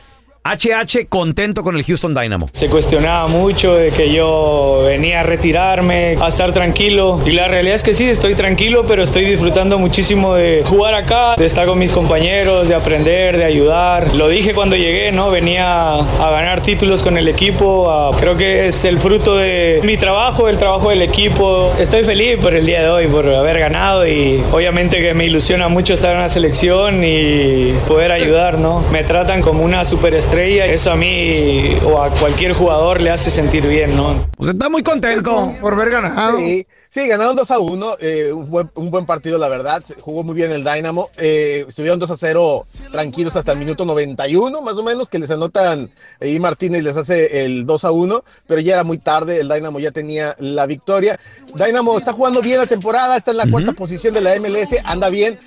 HH 0.43 1.07
contento 1.11 1.63
con 1.63 1.77
el 1.77 1.85
Houston 1.85 2.15
Dynamo. 2.15 2.49
Se 2.53 2.69
cuestionaba 2.69 3.29
mucho 3.29 3.75
de 3.75 3.91
que 3.91 4.11
yo 4.11 4.85
venía 4.87 5.21
a 5.21 5.23
retirarme, 5.23 6.17
a 6.19 6.29
estar 6.29 6.51
tranquilo. 6.53 7.21
Y 7.27 7.33
la 7.33 7.47
realidad 7.47 7.75
es 7.75 7.83
que 7.83 7.93
sí, 7.93 8.05
estoy 8.09 8.35
tranquilo, 8.35 8.85
pero 8.89 9.03
estoy 9.03 9.27
disfrutando 9.27 9.79
muchísimo 9.79 10.35
de 10.35 10.63
jugar 10.67 10.95
acá, 10.95 11.35
de 11.37 11.45
estar 11.45 11.67
con 11.67 11.79
mis 11.79 11.93
compañeros, 11.93 12.69
de 12.69 12.75
aprender, 12.75 13.37
de 13.37 13.45
ayudar. 13.45 14.15
Lo 14.15 14.29
dije 14.31 14.55
cuando 14.55 14.77
llegué, 14.77 15.13
¿no? 15.13 15.31
Venía 15.31 15.93
a 15.97 16.31
ganar 16.31 16.63
títulos 16.63 17.03
con 17.03 17.19
el 17.19 17.29
equipo. 17.29 17.91
a- 17.91 18.17
creo 18.19 18.37
que 18.37 18.67
es 18.67 18.85
el 18.87 18.99
fruto 18.99 19.37
de 19.37 19.81
mi 19.85 19.99
trabajo, 19.99 20.49
el 20.49 20.57
trabajo 20.57 20.89
del 20.89 21.03
equipo. 21.03 21.71
Estoy 21.79 22.03
feliz 22.05 22.39
por 22.41 22.55
el 22.55 22.65
día 22.65 22.81
de 22.83 22.89
hoy, 22.89 23.07
por 23.09 23.29
haber 23.29 23.59
ganado 23.59 24.07
y 24.07 24.43
obviamente 24.53 25.01
que 25.03 25.13
me 25.13 25.27
ilusiona 25.27 25.69
mucho 25.69 25.93
estar 25.95 26.15
en 26.15 26.23
la 26.23 26.29
selección 26.31 27.05
y 27.05 27.75
poder 27.87 28.11
ayudar, 28.11 28.59
¿no? 28.59 28.83
Me 28.91 29.05
tratan 29.05 29.43
como 29.43 29.63
una 29.63 29.85
superestrella. 29.85 30.30
Eso 30.33 30.93
a 30.93 30.97
mí 30.97 31.77
o 31.85 32.01
a 32.01 32.09
cualquier 32.11 32.53
jugador 32.53 33.01
le 33.01 33.11
hace 33.11 33.31
sentir 33.31 33.67
bien, 33.67 33.97
¿no? 33.97 34.27
Pues 34.37 34.51
está 34.51 34.69
muy 34.69 34.83
contento. 34.83 35.53
Por 35.61 35.75
haber 35.75 35.91
ganado. 35.91 36.39
Sí, 36.39 36.67
sí, 36.89 37.09
ganaron 37.09 37.35
2 37.37 37.51
a 37.51 37.59
1. 37.59 37.97
eh, 38.01 38.33
un, 38.33 38.49
buen, 38.49 38.71
un 38.77 38.91
buen 38.91 39.07
partido, 39.07 39.37
la 39.39 39.49
verdad. 39.49 39.83
Jugó 40.01 40.23
muy 40.23 40.35
bien 40.35 40.53
el 40.53 40.63
Dynamo. 40.65 41.11
eh, 41.19 41.67
estuvieron 41.69 41.99
2 41.99 42.11
a 42.13 42.17
0 42.17 42.67
tranquilos 42.93 43.35
hasta 43.37 43.53
el 43.53 43.59
minuto 43.59 43.85
91, 43.85 44.63
más 44.63 44.75
o 44.77 44.83
menos, 44.85 45.09
que 45.09 45.19
les 45.19 45.31
anotan 45.31 45.91
y 46.21 46.39
Martínez 46.39 46.85
les 46.85 46.97
hace 46.97 47.45
el 47.45 47.67
2 47.67 47.85
a 47.85 47.91
1. 47.91 48.25
Pero 48.47 48.61
ya 48.61 48.75
era 48.75 48.85
muy 48.85 48.99
tarde. 48.99 49.41
El 49.41 49.49
Dynamo 49.49 49.81
ya 49.81 49.91
tenía 49.91 50.37
la 50.39 50.65
victoria. 50.67 51.19
Dynamo 51.55 51.99
está 51.99 52.13
jugando 52.13 52.41
bien 52.41 52.59
la 52.59 52.67
temporada. 52.67 53.17
Está 53.17 53.33
en 53.33 53.39
la 53.39 53.51
cuarta 53.51 53.73
posición 53.73 54.15
de 54.15 54.21
la 54.21 54.37
MLS. 54.39 54.77
Anda 54.85 55.09
bien. 55.11 55.39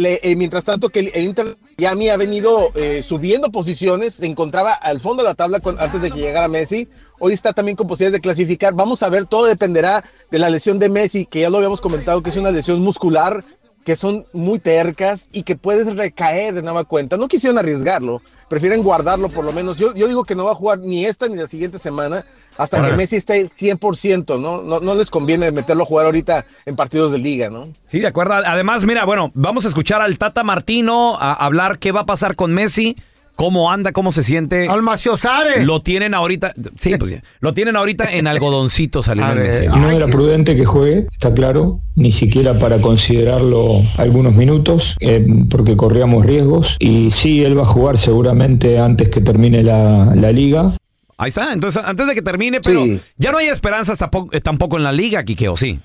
Eh, 0.00 0.36
mientras 0.36 0.64
tanto 0.64 0.90
que 0.90 1.00
el, 1.00 1.10
el 1.12 1.24
Inter 1.24 1.56
Miami 1.76 2.08
ha 2.08 2.16
venido 2.16 2.70
eh, 2.76 3.02
subiendo 3.02 3.50
posiciones, 3.50 4.14
se 4.14 4.26
encontraba 4.26 4.72
al 4.72 5.00
fondo 5.00 5.24
de 5.24 5.28
la 5.28 5.34
tabla 5.34 5.58
con- 5.58 5.80
antes 5.80 6.00
de 6.00 6.10
que 6.12 6.20
llegara 6.20 6.46
Messi. 6.46 6.88
Hoy 7.18 7.32
está 7.32 7.52
también 7.52 7.74
con 7.76 7.88
posibilidades 7.88 8.18
de 8.18 8.20
clasificar. 8.22 8.74
Vamos 8.74 9.02
a 9.02 9.08
ver, 9.08 9.26
todo 9.26 9.46
dependerá 9.46 10.04
de 10.30 10.38
la 10.38 10.50
lesión 10.50 10.78
de 10.78 10.88
Messi, 10.88 11.26
que 11.26 11.40
ya 11.40 11.50
lo 11.50 11.56
habíamos 11.56 11.80
comentado 11.80 12.22
que 12.22 12.30
es 12.30 12.36
una 12.36 12.52
lesión 12.52 12.80
muscular, 12.80 13.44
que 13.88 13.96
son 13.96 14.26
muy 14.34 14.58
tercas 14.58 15.30
y 15.32 15.44
que 15.44 15.56
puedes 15.56 15.96
recaer 15.96 16.52
de 16.52 16.60
nueva 16.60 16.84
cuenta. 16.84 17.16
No 17.16 17.26
quisieron 17.26 17.56
arriesgarlo, 17.56 18.20
prefieren 18.46 18.82
guardarlo 18.82 19.30
por 19.30 19.46
lo 19.46 19.52
menos. 19.54 19.78
Yo, 19.78 19.94
yo 19.94 20.06
digo 20.06 20.24
que 20.24 20.34
no 20.34 20.44
va 20.44 20.50
a 20.50 20.54
jugar 20.54 20.80
ni 20.80 21.06
esta 21.06 21.26
ni 21.26 21.36
la 21.36 21.46
siguiente 21.46 21.78
semana 21.78 22.22
hasta 22.58 22.82
que. 22.82 22.92
Messi 22.92 23.16
esté 23.16 23.42
100%, 23.46 24.38
¿no? 24.38 24.60
¿no? 24.60 24.80
No 24.80 24.94
les 24.94 25.08
conviene 25.08 25.50
meterlo 25.52 25.84
a 25.84 25.86
jugar 25.86 26.04
ahorita 26.04 26.44
en 26.66 26.76
partidos 26.76 27.12
de 27.12 27.16
liga, 27.16 27.48
¿no? 27.48 27.72
Sí, 27.86 28.00
de 28.00 28.08
acuerdo. 28.08 28.34
Además, 28.34 28.84
mira, 28.84 29.06
bueno, 29.06 29.30
vamos 29.32 29.64
a 29.64 29.68
escuchar 29.68 30.02
al 30.02 30.18
Tata 30.18 30.44
Martino 30.44 31.16
a 31.18 31.32
hablar 31.32 31.78
qué 31.78 31.90
va 31.90 32.00
a 32.00 32.04
pasar 32.04 32.36
con 32.36 32.52
Messi, 32.52 32.94
cómo 33.38 33.70
anda, 33.70 33.92
cómo 33.92 34.10
se 34.10 34.24
siente. 34.24 34.66
Al 34.68 34.82
Maciosare. 34.82 35.64
Lo 35.64 35.80
tienen 35.80 36.12
ahorita, 36.12 36.54
sí, 36.76 36.96
pues 36.98 37.22
lo 37.38 37.54
tienen 37.54 37.76
ahorita 37.76 38.12
en 38.12 38.26
algodoncito 38.26 39.00
saliendo 39.00 39.32
el 39.40 39.48
Messi. 39.48 39.66
No 39.66 39.92
era 39.92 40.08
prudente 40.08 40.56
que 40.56 40.64
juegue, 40.64 41.06
está 41.12 41.32
claro, 41.32 41.80
ni 41.94 42.10
siquiera 42.10 42.58
para 42.58 42.80
considerarlo 42.80 43.80
algunos 43.96 44.34
minutos, 44.34 44.96
eh, 44.98 45.24
porque 45.48 45.76
corríamos 45.76 46.26
riesgos. 46.26 46.76
Y 46.80 47.12
sí, 47.12 47.44
él 47.44 47.56
va 47.56 47.62
a 47.62 47.66
jugar 47.66 47.96
seguramente 47.96 48.80
antes 48.80 49.08
que 49.08 49.20
termine 49.20 49.62
la, 49.62 50.16
la 50.16 50.32
liga. 50.32 50.74
Ahí 51.16 51.28
está, 51.28 51.52
entonces 51.52 51.80
antes 51.84 52.08
de 52.08 52.14
que 52.16 52.22
termine, 52.22 52.60
pero 52.60 52.84
ya 53.16 53.30
no 53.30 53.38
hay 53.38 53.46
esperanzas 53.46 53.98
tampoco, 53.98 54.34
eh, 54.34 54.40
tampoco 54.40 54.78
en 54.78 54.82
la 54.82 54.92
liga, 54.92 55.22
Quique, 55.22 55.48
¿o 55.48 55.56
sí? 55.56 55.78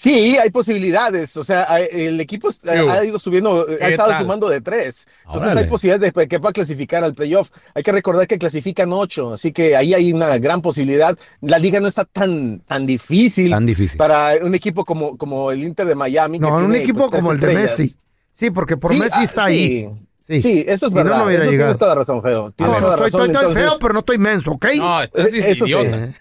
Sí, 0.00 0.38
hay 0.38 0.50
posibilidades. 0.50 1.36
O 1.36 1.42
sea, 1.42 1.64
el 1.80 2.20
equipo 2.20 2.48
ha 2.68 3.04
ido 3.04 3.18
subiendo, 3.18 3.62
ha 3.62 3.76
¿qué 3.78 3.88
estado 3.90 4.10
tal? 4.10 4.20
sumando 4.22 4.48
de 4.48 4.60
tres. 4.60 5.08
Entonces 5.24 5.42
Órale. 5.46 5.60
hay 5.62 5.66
posibilidades 5.66 6.12
de 6.14 6.28
que 6.28 6.38
pueda 6.38 6.52
clasificar 6.52 7.02
al 7.02 7.14
playoff. 7.14 7.50
Hay 7.74 7.82
que 7.82 7.90
recordar 7.90 8.28
que 8.28 8.38
clasifican 8.38 8.92
ocho, 8.92 9.32
así 9.32 9.50
que 9.50 9.74
ahí 9.74 9.94
hay 9.94 10.12
una 10.12 10.38
gran 10.38 10.62
posibilidad. 10.62 11.18
La 11.40 11.58
liga 11.58 11.80
no 11.80 11.88
está 11.88 12.04
tan, 12.04 12.60
tan 12.60 12.86
difícil, 12.86 13.50
Tan 13.50 13.66
difícil. 13.66 13.98
para 13.98 14.34
un 14.40 14.54
equipo 14.54 14.84
como, 14.84 15.18
como 15.18 15.50
el 15.50 15.64
Inter 15.64 15.84
de 15.88 15.96
Miami. 15.96 16.38
que 16.38 16.46
No, 16.46 16.54
un 16.54 16.70
tiene, 16.70 16.78
equipo 16.84 17.10
pues, 17.10 17.20
como 17.20 17.32
el 17.32 17.40
de. 17.40 17.54
Messi. 17.54 17.96
Sí, 18.32 18.52
porque 18.52 18.76
por 18.76 18.92
Sí, 18.92 19.00
Messi 19.00 19.18
ah, 19.18 19.24
está 19.24 19.46
sí. 19.48 19.88
Ahí. 20.28 20.40
Sí, 20.40 20.64
eso 20.66 20.86
es 20.86 20.92
no, 20.92 20.96
verdad. 21.02 21.18
no 21.18 21.24
hubiera 21.26 21.42
eso 21.44 21.50
llegado. 21.50 21.68
tienes 21.68 21.78
toda 21.78 21.94
la 21.94 22.00
razón, 22.00 22.22
Feo. 22.22 22.52
Tienes 22.52 22.74
No, 22.74 22.80
toda 22.80 22.96
no, 22.96 23.02
razón. 23.02 23.06
estoy, 23.06 23.26
estoy 23.30 23.42
entonces- 23.48 23.62
feo, 23.70 23.78
pero 23.80 23.92
no 23.94 23.98
estoy 24.00 24.18
menso, 24.18 24.50
¿ok? 24.52 24.66
No, 24.76 25.02
estás 25.02 25.32
Eh, 25.34 25.50
eso 25.50 25.66
sí. 25.66 25.72
idiota. 25.72 26.14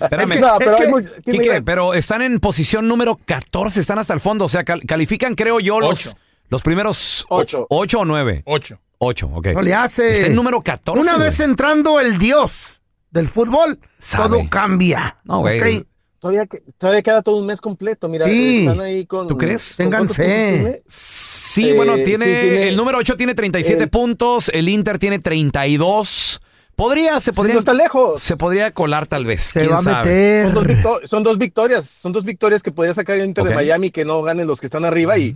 Espérame. 0.00 0.40
No, 0.40 0.54
pero 0.58 0.70
Es 0.70 0.76
hay 0.76 0.82
que, 0.86 0.88
muy- 0.90 1.04
tiene 1.24 1.44
Quique, 1.44 1.62
pero 1.62 1.94
están 1.94 2.22
en 2.22 2.38
posición 2.40 2.86
número 2.88 3.18
14, 3.24 3.80
están 3.80 3.98
hasta 3.98 4.14
el 4.14 4.20
fondo. 4.20 4.44
O 4.44 4.48
sea, 4.48 4.64
cal- 4.64 4.82
califican, 4.86 5.34
creo 5.34 5.60
yo, 5.60 5.80
los, 5.80 6.06
Ocho. 6.06 6.16
los 6.48 6.62
primeros 6.62 7.24
o- 7.28 7.38
Ocho. 7.38 7.66
¿Ocho 7.70 8.00
o 8.00 8.04
nueve? 8.04 8.42
Ocho. 8.46 8.78
Ocho, 8.98 9.28
ok. 9.34 9.48
No 9.48 9.62
le 9.62 9.74
hace. 9.74 10.12
Está 10.12 10.26
en 10.28 10.34
número 10.34 10.60
14. 10.62 11.00
Una 11.00 11.14
güey. 11.16 11.24
vez 11.26 11.40
entrando 11.40 12.00
el 12.00 12.18
dios 12.18 12.80
del 13.10 13.28
fútbol, 13.28 13.78
Sabe. 13.98 14.38
todo 14.38 14.50
cambia. 14.50 15.18
No, 15.24 15.40
güey. 15.40 15.78
¿ok? 15.80 15.86
Todavía, 16.26 16.46
que- 16.46 16.62
todavía 16.78 17.02
queda 17.02 17.22
todo 17.22 17.36
un 17.38 17.46
mes 17.46 17.60
completo. 17.60 18.08
Mira, 18.08 18.26
Sí. 18.26 18.66
están 18.66 18.80
ahí 18.80 19.06
con. 19.06 19.28
¿Tú 19.28 19.36
crees? 19.38 19.74
¿con 19.76 19.84
Tengan 19.86 20.08
fe. 20.08 20.82
Sí, 20.88 21.70
Eh, 21.70 21.72
bueno, 21.74 21.96
sí, 21.96 22.04
tiene, 22.04 22.68
el 22.68 22.76
número 22.76 22.98
8 22.98 23.16
tiene 23.16 23.34
37 23.34 23.84
el- 23.84 23.90
puntos, 23.90 24.50
el 24.52 24.68
Inter 24.68 24.98
tiene 24.98 25.18
32. 25.18 26.40
Podría, 26.74 27.20
se 27.22 27.30
Sí, 27.32 27.36
podría. 27.36 27.54
no 27.54 27.60
está 27.60 27.72
lejos. 27.72 28.22
Se 28.22 28.36
podría 28.36 28.70
colar 28.72 29.06
tal 29.06 29.24
vez. 29.24 29.44
Se 29.44 29.60
quién 29.60 29.72
va 29.72 29.78
a 29.78 29.82
sabe. 29.82 30.10
meter. 30.10 30.42
Son 30.44 30.54
dos, 30.54 30.66
victo- 30.66 31.00
son 31.04 31.22
dos 31.22 31.38
victorias, 31.38 31.86
son 31.88 32.12
dos 32.12 32.24
victorias 32.24 32.62
que 32.62 32.70
podría 32.70 32.92
sacar 32.92 33.16
el 33.16 33.24
Inter 33.24 33.44
de 33.44 33.54
Miami 33.54 33.90
que 33.90 34.04
no 34.04 34.20
ganen 34.22 34.46
los 34.46 34.60
que 34.60 34.66
están 34.66 34.84
arriba 34.84 35.16
y, 35.16 35.32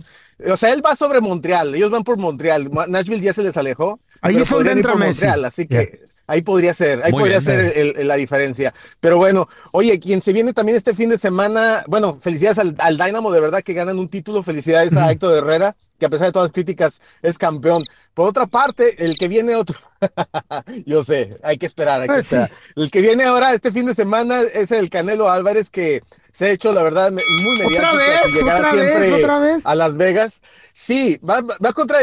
o 0.47 0.55
sea, 0.55 0.71
él 0.71 0.83
va 0.85 0.95
sobre 0.95 1.19
Montreal, 1.19 1.73
ellos 1.73 1.89
van 1.89 2.03
por 2.03 2.17
Montreal, 2.19 2.69
Nashville 2.89 3.21
ya 3.23 3.33
se 3.33 3.41
les 3.41 3.57
alejó, 3.57 3.99
Ahí 4.21 4.37
es 4.37 4.49
donde 4.49 4.71
entra 4.71 4.95
Messi. 4.95 5.21
Montreal, 5.25 5.45
así 5.45 5.67
que 5.67 5.99
ahí 6.27 6.41
podría 6.43 6.73
ser, 6.73 7.01
ahí 7.03 7.11
Muy 7.11 7.21
podría 7.23 7.39
bien. 7.39 7.51
ser 7.51 7.77
el- 7.77 7.95
el- 7.97 8.07
la 8.07 8.15
diferencia. 8.15 8.73
Pero 8.99 9.17
bueno, 9.17 9.49
oye, 9.73 9.99
quien 9.99 10.21
se 10.21 10.31
viene 10.33 10.53
también 10.53 10.77
este 10.77 10.93
fin 10.93 11.09
de 11.09 11.17
semana, 11.17 11.83
bueno, 11.87 12.17
felicidades 12.21 12.59
al, 12.59 12.75
al 12.79 12.97
Dynamo, 12.97 13.31
de 13.31 13.41
verdad 13.41 13.61
que 13.63 13.73
ganan 13.73 13.99
un 13.99 14.07
título, 14.07 14.43
felicidades 14.43 14.95
a 14.95 15.11
Héctor 15.11 15.35
Herrera, 15.37 15.75
que 15.99 16.05
a 16.05 16.09
pesar 16.09 16.27
de 16.27 16.31
todas 16.33 16.45
las 16.47 16.53
críticas 16.53 17.01
es 17.21 17.37
campeón. 17.37 17.83
Por 18.13 18.27
otra 18.29 18.45
parte, 18.45 19.03
el 19.05 19.17
que 19.17 19.27
viene 19.27 19.55
otro, 19.55 19.79
yo 20.85 21.03
sé, 21.03 21.37
hay 21.43 21.57
que 21.57 21.65
esperar, 21.65 22.01
hay 22.01 22.07
que 22.07 22.13
Pues 22.13 22.25
esperar. 22.25 22.51
El 22.75 22.91
que 22.91 23.01
viene 23.01 23.23
ahora 23.23 23.53
este 23.53 23.71
fin 23.71 23.85
de 23.85 23.95
semana 23.95 24.41
es 24.53 24.71
el 24.71 24.89
Canelo 24.89 25.29
Álvarez 25.29 25.69
que 25.69 26.01
se 26.31 26.45
ha 26.45 26.49
hecho, 26.51 26.71
la 26.73 26.83
verdad, 26.83 27.11
muy 27.11 27.19
mediático 27.59 27.97
vez? 27.97 28.33
llegada 28.33 28.59
¿Otra 28.59 28.71
vez? 28.73 28.89
siempre 28.91 29.13
¿Otra 29.23 29.39
vez? 29.39 29.61
a 29.65 29.75
Las 29.75 29.97
Vegas. 29.97 30.41
Sí, 30.73 31.19
va, 31.27 31.41
va- 31.41 31.73
contra 31.73 31.99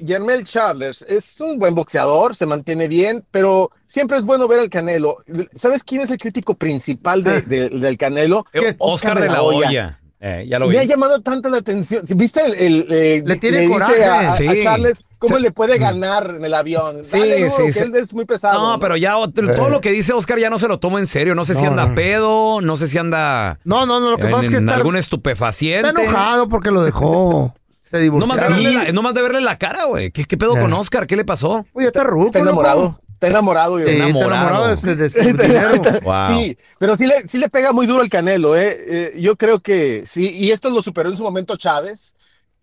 Yermel 0.00 0.44
Charles. 0.44 1.02
Es 1.08 1.40
un 1.40 1.58
buen 1.58 1.74
boxeador, 1.74 2.34
se 2.34 2.46
mantiene 2.46 2.88
bien, 2.88 3.24
pero 3.30 3.70
siempre 3.86 4.16
es 4.18 4.24
bueno 4.24 4.48
ver 4.48 4.60
al 4.60 4.70
Canelo. 4.70 5.16
¿Sabes 5.54 5.84
quién 5.84 6.02
es 6.02 6.10
el 6.10 6.18
crítico 6.18 6.54
principal 6.54 7.22
Ah. 7.26 7.30
de- 7.32 7.42
de- 7.42 7.68
del 7.78 7.98
Canelo? 7.98 8.46
Eh, 8.52 8.74
Oscar 8.78 9.20
de 9.20 9.28
la 9.28 9.42
Hoya. 9.42 9.96
Eh, 10.22 10.44
ya 10.48 10.58
lo 10.58 10.68
vi. 10.68 10.76
Me 10.76 10.82
ha 10.82 10.84
llamado 10.84 11.20
tanta 11.20 11.48
la 11.48 11.56
atención. 11.58 12.04
¿Viste 12.14 12.40
el, 12.44 12.54
el- 12.54 12.86
eh, 12.90 13.22
Le 13.24 13.36
tiene 13.38 13.60
dice 13.60 13.72
coraje. 13.72 14.04
a, 14.04 14.20
a- 14.20 14.32
a 14.32 14.36
Sí. 14.36 14.48
Charles 14.62 15.04
cómo 15.20 15.36
Se- 15.36 15.42
le 15.42 15.52
puede 15.52 15.78
ganar 15.78 16.34
en 16.36 16.44
el 16.44 16.52
avión? 16.54 17.04
Sí, 17.04 17.16
Dale 17.20 17.48
sí, 17.52 17.62
que 17.66 17.72
sí. 17.72 17.78
él 17.78 17.94
es 17.94 18.12
muy 18.12 18.24
pesado. 18.24 18.58
No, 18.72 18.80
pero 18.80 18.96
ya 18.96 19.16
otro- 19.16 19.54
todo 19.54 19.68
lo 19.68 19.80
que 19.80 19.92
dice 19.92 20.12
Oscar 20.12 20.40
ya 20.40 20.50
no 20.50 20.58
se 20.58 20.66
lo 20.66 20.80
tomo 20.80 20.98
en 20.98 21.06
serio. 21.06 21.36
No 21.36 21.44
sé 21.44 21.54
si 21.54 21.64
anda 21.64 21.86
no. 21.86 21.94
pedo, 21.94 22.60
no 22.60 22.74
sé 22.74 22.88
si 22.88 22.98
anda 22.98 23.60
No, 23.64 23.86
no, 23.86 24.00
no, 24.00 24.10
lo 24.10 24.16
que 24.16 24.24
en, 24.24 24.30
pasa 24.32 24.44
es 24.44 24.50
que 24.50 24.56
en 24.56 24.64
está, 24.64 24.74
algún 24.76 24.96
estupefaciente. 24.96 25.88
está 25.88 26.02
enojado 26.02 26.48
porque 26.48 26.72
lo 26.72 26.82
dejó. 26.82 27.54
Se 27.90 28.06
No 28.08 28.26
más, 28.26 28.40
de 28.40 28.48
verle 28.48 28.72
la, 28.72 28.92
no 28.92 29.02
más 29.02 29.14
de 29.14 29.22
verle 29.22 29.40
la 29.40 29.56
cara, 29.58 29.84
güey. 29.84 30.10
¿Qué, 30.12 30.24
qué 30.24 30.36
pedo 30.36 30.56
Eh. 30.56 30.60
con 30.60 30.72
Oscar? 30.72 31.06
¿Qué 31.06 31.16
le 31.16 31.24
pasó? 31.24 31.66
Oye, 31.72 31.86
está 31.88 32.02
ruco, 32.04 32.26
Está 32.26 32.38
enamorado. 32.38 33.00
Está 33.14 33.26
enamorado. 33.28 33.78
Sí, 33.78 33.84
yo- 33.84 33.90
está 33.90 34.04
Enamorado. 34.06 34.76
enamorado 34.76 34.76
de, 34.96 34.96
de. 34.96 36.00
Wow. 36.04 36.22
Sí, 36.28 36.56
pero 36.78 36.96
sí 36.96 37.06
le, 37.06 37.26
sí 37.28 37.36
le 37.38 37.48
pega 37.50 37.72
muy 37.72 37.86
duro 37.86 38.00
al 38.02 38.08
Canelo, 38.08 38.56
¿eh? 38.56 38.78
Eh, 38.86 39.18
Yo 39.20 39.36
creo 39.36 39.58
que 39.60 40.04
sí, 40.06 40.30
y 40.32 40.52
esto 40.52 40.70
lo 40.70 40.80
superó 40.82 41.10
en 41.10 41.16
su 41.16 41.22
momento 41.22 41.56
Chávez, 41.56 42.14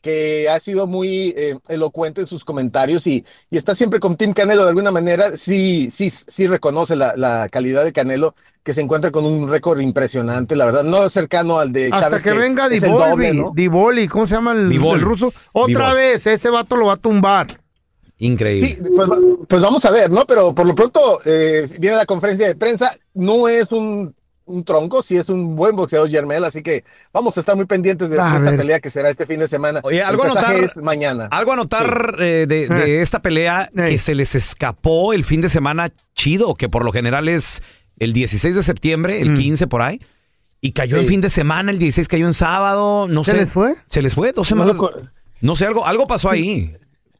que 0.07 0.47
ha 0.47 0.57
sido 0.61 0.87
muy 0.87 1.33
eh, 1.35 1.59
elocuente 1.67 2.21
en 2.21 2.27
sus 2.27 2.45
comentarios 2.45 3.05
y, 3.07 3.25
y 3.51 3.57
está 3.57 3.75
siempre 3.75 3.99
con 3.99 4.15
Team 4.15 4.31
Canelo 4.31 4.63
de 4.63 4.69
alguna 4.69 4.89
manera. 4.89 5.35
Sí, 5.35 5.89
sí, 5.91 6.09
sí 6.09 6.47
reconoce 6.47 6.95
la, 6.95 7.17
la 7.17 7.49
calidad 7.49 7.83
de 7.83 7.91
Canelo, 7.91 8.33
que 8.63 8.73
se 8.73 8.79
encuentra 8.79 9.11
con 9.11 9.25
un 9.25 9.49
récord 9.49 9.81
impresionante, 9.81 10.55
la 10.55 10.63
verdad, 10.63 10.85
no 10.85 11.09
cercano 11.09 11.59
al 11.59 11.73
de 11.73 11.87
Hasta 11.87 12.07
Chávez. 12.07 12.23
que 12.23 12.31
venga 12.31 12.69
¿no? 12.69 13.51
Divoli, 13.53 14.07
¿cómo 14.07 14.25
se 14.27 14.35
llama 14.35 14.53
el, 14.53 15.01
ruso? 15.01 15.29
Otra 15.51 15.93
vez, 15.93 16.25
ese 16.25 16.49
vato 16.49 16.77
lo 16.77 16.85
va 16.85 16.93
a 16.93 16.97
tumbar. 16.97 17.47
Increíble. 18.19 18.69
Sí, 18.69 18.81
pues, 18.95 19.09
pues 19.49 19.61
vamos 19.61 19.83
a 19.83 19.91
ver, 19.91 20.09
¿no? 20.09 20.25
Pero 20.25 20.55
por 20.55 20.65
lo 20.65 20.73
pronto 20.73 21.19
eh, 21.25 21.67
viene 21.79 21.97
la 21.97 22.05
conferencia 22.05 22.47
de 22.47 22.55
prensa. 22.55 22.97
No 23.13 23.49
es 23.49 23.73
un, 23.73 24.15
un 24.47 24.63
tronco, 24.63 25.01
sí 25.03 25.15
es 25.17 25.29
un 25.29 25.55
buen 25.55 25.75
boxeador 25.75 26.09
Yermel, 26.09 26.43
así 26.45 26.63
que 26.63 26.83
vamos 27.13 27.37
a 27.37 27.41
estar 27.41 27.55
muy 27.55 27.65
pendientes 27.65 28.09
de, 28.09 28.15
esta 28.17 28.55
pelea 28.57 28.79
que 28.79 28.89
será 28.89 29.09
este 29.09 29.25
fin 29.25 29.39
de 29.39 29.47
semana. 29.47 29.81
Oye, 29.83 30.01
algo 30.01 30.23
El 30.23 30.31
a 30.31 30.33
pesaje 30.33 30.53
notar- 30.55 30.63
es 30.65 30.77
mañana. 30.81 31.27
Algo 31.31 31.51
a 31.51 31.55
notar 31.57 32.15
eh, 32.19 32.45
de, 32.47 32.67
de 32.67 33.01
esta 33.01 33.21
pelea 33.21 33.69
Eh. 33.77 33.89
que 33.91 33.99
se 33.99 34.15
les 34.15 34.33
escapó 34.35 35.13
el 35.13 35.23
fin 35.23 35.41
de 35.41 35.49
semana 35.49 35.91
chido, 36.15 36.55
que 36.55 36.69
por 36.69 36.83
lo 36.83 36.91
general 36.91 37.27
es 37.29 37.61
el 37.99 38.13
16 38.13 38.55
de 38.55 38.63
septiembre, 38.63 39.21
el 39.21 39.31
Mm. 39.31 39.35
15 39.35 39.67
por 39.67 39.81
ahí. 39.81 39.99
Y 40.61 40.71
cayó 40.71 40.97
Sí. 40.97 41.03
en 41.03 41.09
fin 41.09 41.21
de 41.21 41.29
semana, 41.29 41.69
el 41.71 41.77
16 41.79 42.07
cayó 42.07 42.25
en 42.25 42.33
sábado, 42.33 43.07
no 43.07 43.23
¿Se 43.23 43.31
sé. 43.31 43.37
les 43.37 43.49
fue? 43.49 43.75
Se 43.87 44.01
les 44.01 44.15
fue 44.15 44.31
dos 44.31 44.49
No 44.51 44.65
semanas. 44.65 44.75
No, 44.75 44.79
co- 45.51 45.55
sé, 45.55 45.65
algo, 45.65 45.85
algo 45.85 46.07
pasó 46.07 46.29
ahí. 46.29 46.75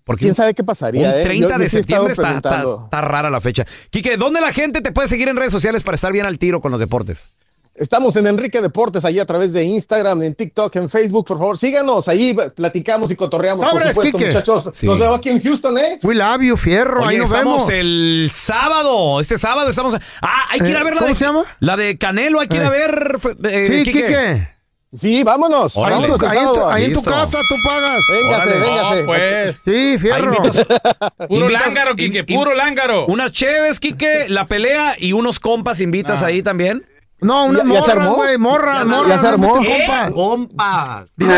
Porque 0.08 0.24
¿Quién 0.24 0.34
sabe 0.34 0.56
qué 0.56 0.64
pasaría? 0.64 1.10
Un 1.10 1.16
eh? 1.20 1.24
30 1.24 1.48
Yo- 1.50 1.58
de 1.60 1.64
yo 1.66 1.70
sí 1.70 1.78
septiembre 1.78 2.14
está, 2.14 2.30
está- 2.38 2.50
preguntando. 2.50 2.82
está 2.86 3.02
rara 3.02 3.30
la 3.30 3.42
fecha. 3.42 3.66
Quique, 3.92 4.18
¿dónde 4.18 4.42
la 4.42 4.52
gente 4.54 4.82
te 4.82 4.92
puede 4.92 5.08
seguir 5.08 5.28
en 5.28 5.36
redes 5.36 5.52
sociales 5.52 5.84
para 5.84 5.94
estar 5.96 6.12
bien 6.12 6.26
al 6.26 6.40
tiro 6.40 6.62
con 6.62 6.72
los 6.72 6.80
deportes? 6.80 7.30
Estamos 7.76 8.16
en 8.16 8.26
Enrique 8.26 8.60
Deportes, 8.60 9.06
ahí 9.06 9.20
a 9.20 9.26
través 9.28 9.54
de 9.54 9.64
Instagram, 9.64 10.24
en 10.24 10.34
TikTok, 10.34 10.76
en 10.78 10.90
Facebook. 10.90 11.28
Por 11.28 11.38
favor, 11.38 11.60
síganos. 11.60 12.08
Ahí 12.08 12.36
platicamos 12.56 13.12
y 13.12 13.16
cotorreamos, 13.16 13.70
por 13.70 13.80
supuesto, 13.90 14.02
Quique. 14.18 14.26
muchachos. 14.32 14.70
Sí. 14.74 14.88
Nos 14.88 14.98
vemos 14.98 15.20
aquí 15.20 15.30
en 15.30 15.40
Houston, 15.40 15.78
¿eh? 15.78 16.00
Fui 16.02 16.16
labio, 16.16 16.58
fierro, 16.58 17.02
Oye, 17.04 17.10
ahí 17.12 17.18
nos 17.20 17.30
estamos 17.30 17.68
vemos. 17.68 17.70
el 17.80 18.30
sábado. 18.34 19.20
Este 19.22 19.38
sábado 19.38 19.70
estamos. 19.70 19.94
Ah, 20.24 20.46
hay 20.50 20.60
que 20.62 20.70
ir 20.70 20.76
a 20.78 20.82
Eh, 20.82 20.84
ver 20.86 20.94
la 20.96 21.00
¿cómo 21.02 21.14
de. 21.14 21.20
se 21.20 21.26
llama? 21.26 21.46
La 21.60 21.78
de 21.78 21.98
Canelo, 22.00 22.40
hay 22.40 22.48
que 22.48 22.56
ir 22.58 22.64
a 22.64 22.68
Eh. 22.68 22.70
ver. 22.72 23.20
eh, 23.44 23.68
sí, 23.68 23.84
Quique. 23.84 24.08
Quique. 24.08 24.57
Sí, 24.98 25.24
vámonos. 25.24 25.76
Órale. 25.78 25.96
Vámonos 26.08 26.22
el 26.22 26.28
Ahí, 26.30 26.38
en 26.38 26.46
tu, 26.46 26.54
sábado. 26.56 26.72
ahí 26.72 26.84
en 26.86 26.90
tu 26.94 26.96
Listo. 27.00 27.12
casa 27.12 27.38
tú 27.50 27.56
pagas. 27.68 28.00
Véngase, 28.10 28.44
Órale. 28.44 28.60
véngase. 28.60 29.00
No, 29.02 29.06
pues. 29.06 29.62
Sí, 29.66 29.72
Ahí 29.72 29.98
fierro. 30.00 30.34
invitas- 30.34 30.66
Puro 31.28 31.46
invitas- 31.50 31.66
lángaro, 31.68 31.96
Quique, 31.96 32.20
in- 32.28 32.38
puro 32.38 32.54
lángaro. 32.54 33.06
Unas 33.08 33.32
cheves, 33.34 33.80
Quique, 33.80 34.26
la 34.30 34.46
pelea 34.48 34.96
y 34.98 35.14
unos 35.14 35.40
compas 35.40 35.82
invitas 35.82 36.24
ahí 36.24 36.42
también. 36.42 36.86
No, 37.20 37.46
unas 37.46 37.64
¿Ya- 37.68 37.74
ya 37.74 37.82
se 37.82 37.92
armó? 37.94 38.14
güey, 38.14 38.38
morras, 38.38 38.78
¿Ya- 38.80 38.86
morras. 38.86 39.08
ya 39.10 39.18
se 39.18 39.28
armó? 39.28 39.60
¿Qué? 39.60 39.68
compas. 39.88 40.12
Compas. 40.12 41.10
Dile, 41.18 41.34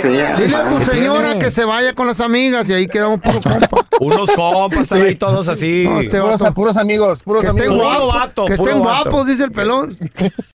fea. 0.00 0.36
dile 0.36 0.56
a 0.56 0.68
tu 0.70 0.80
señora 0.90 1.38
que 1.38 1.50
se 1.50 1.64
vaya 1.66 1.94
con 1.94 2.06
las 2.06 2.20
amigas 2.20 2.66
y 2.70 2.72
ahí 2.72 2.86
quedamos 2.88 3.20
puro 3.20 3.38
compa. 3.42 3.76
Unos 4.00 4.30
compas 4.30 4.88
Sí. 4.88 4.94
ahí 4.94 5.14
todos 5.16 5.46
así. 5.48 5.84
No, 5.86 6.00
este 6.00 6.18
Puros, 6.20 6.40
vato. 6.40 6.54
puros 6.54 6.76
amigos, 6.78 7.22
puros 7.22 7.42
Que 7.42 7.48
estén 7.48 7.66
amigos. 7.66 7.84
Puro 7.86 8.04
guapos, 8.06 8.14
vato, 8.14 8.44
que 8.46 8.56
puro 8.56 8.70
estén 8.70 8.84
vato. 8.84 9.10
guapos, 9.10 9.26
dice 9.28 9.44
el 9.44 9.52
pelón. 9.52 9.96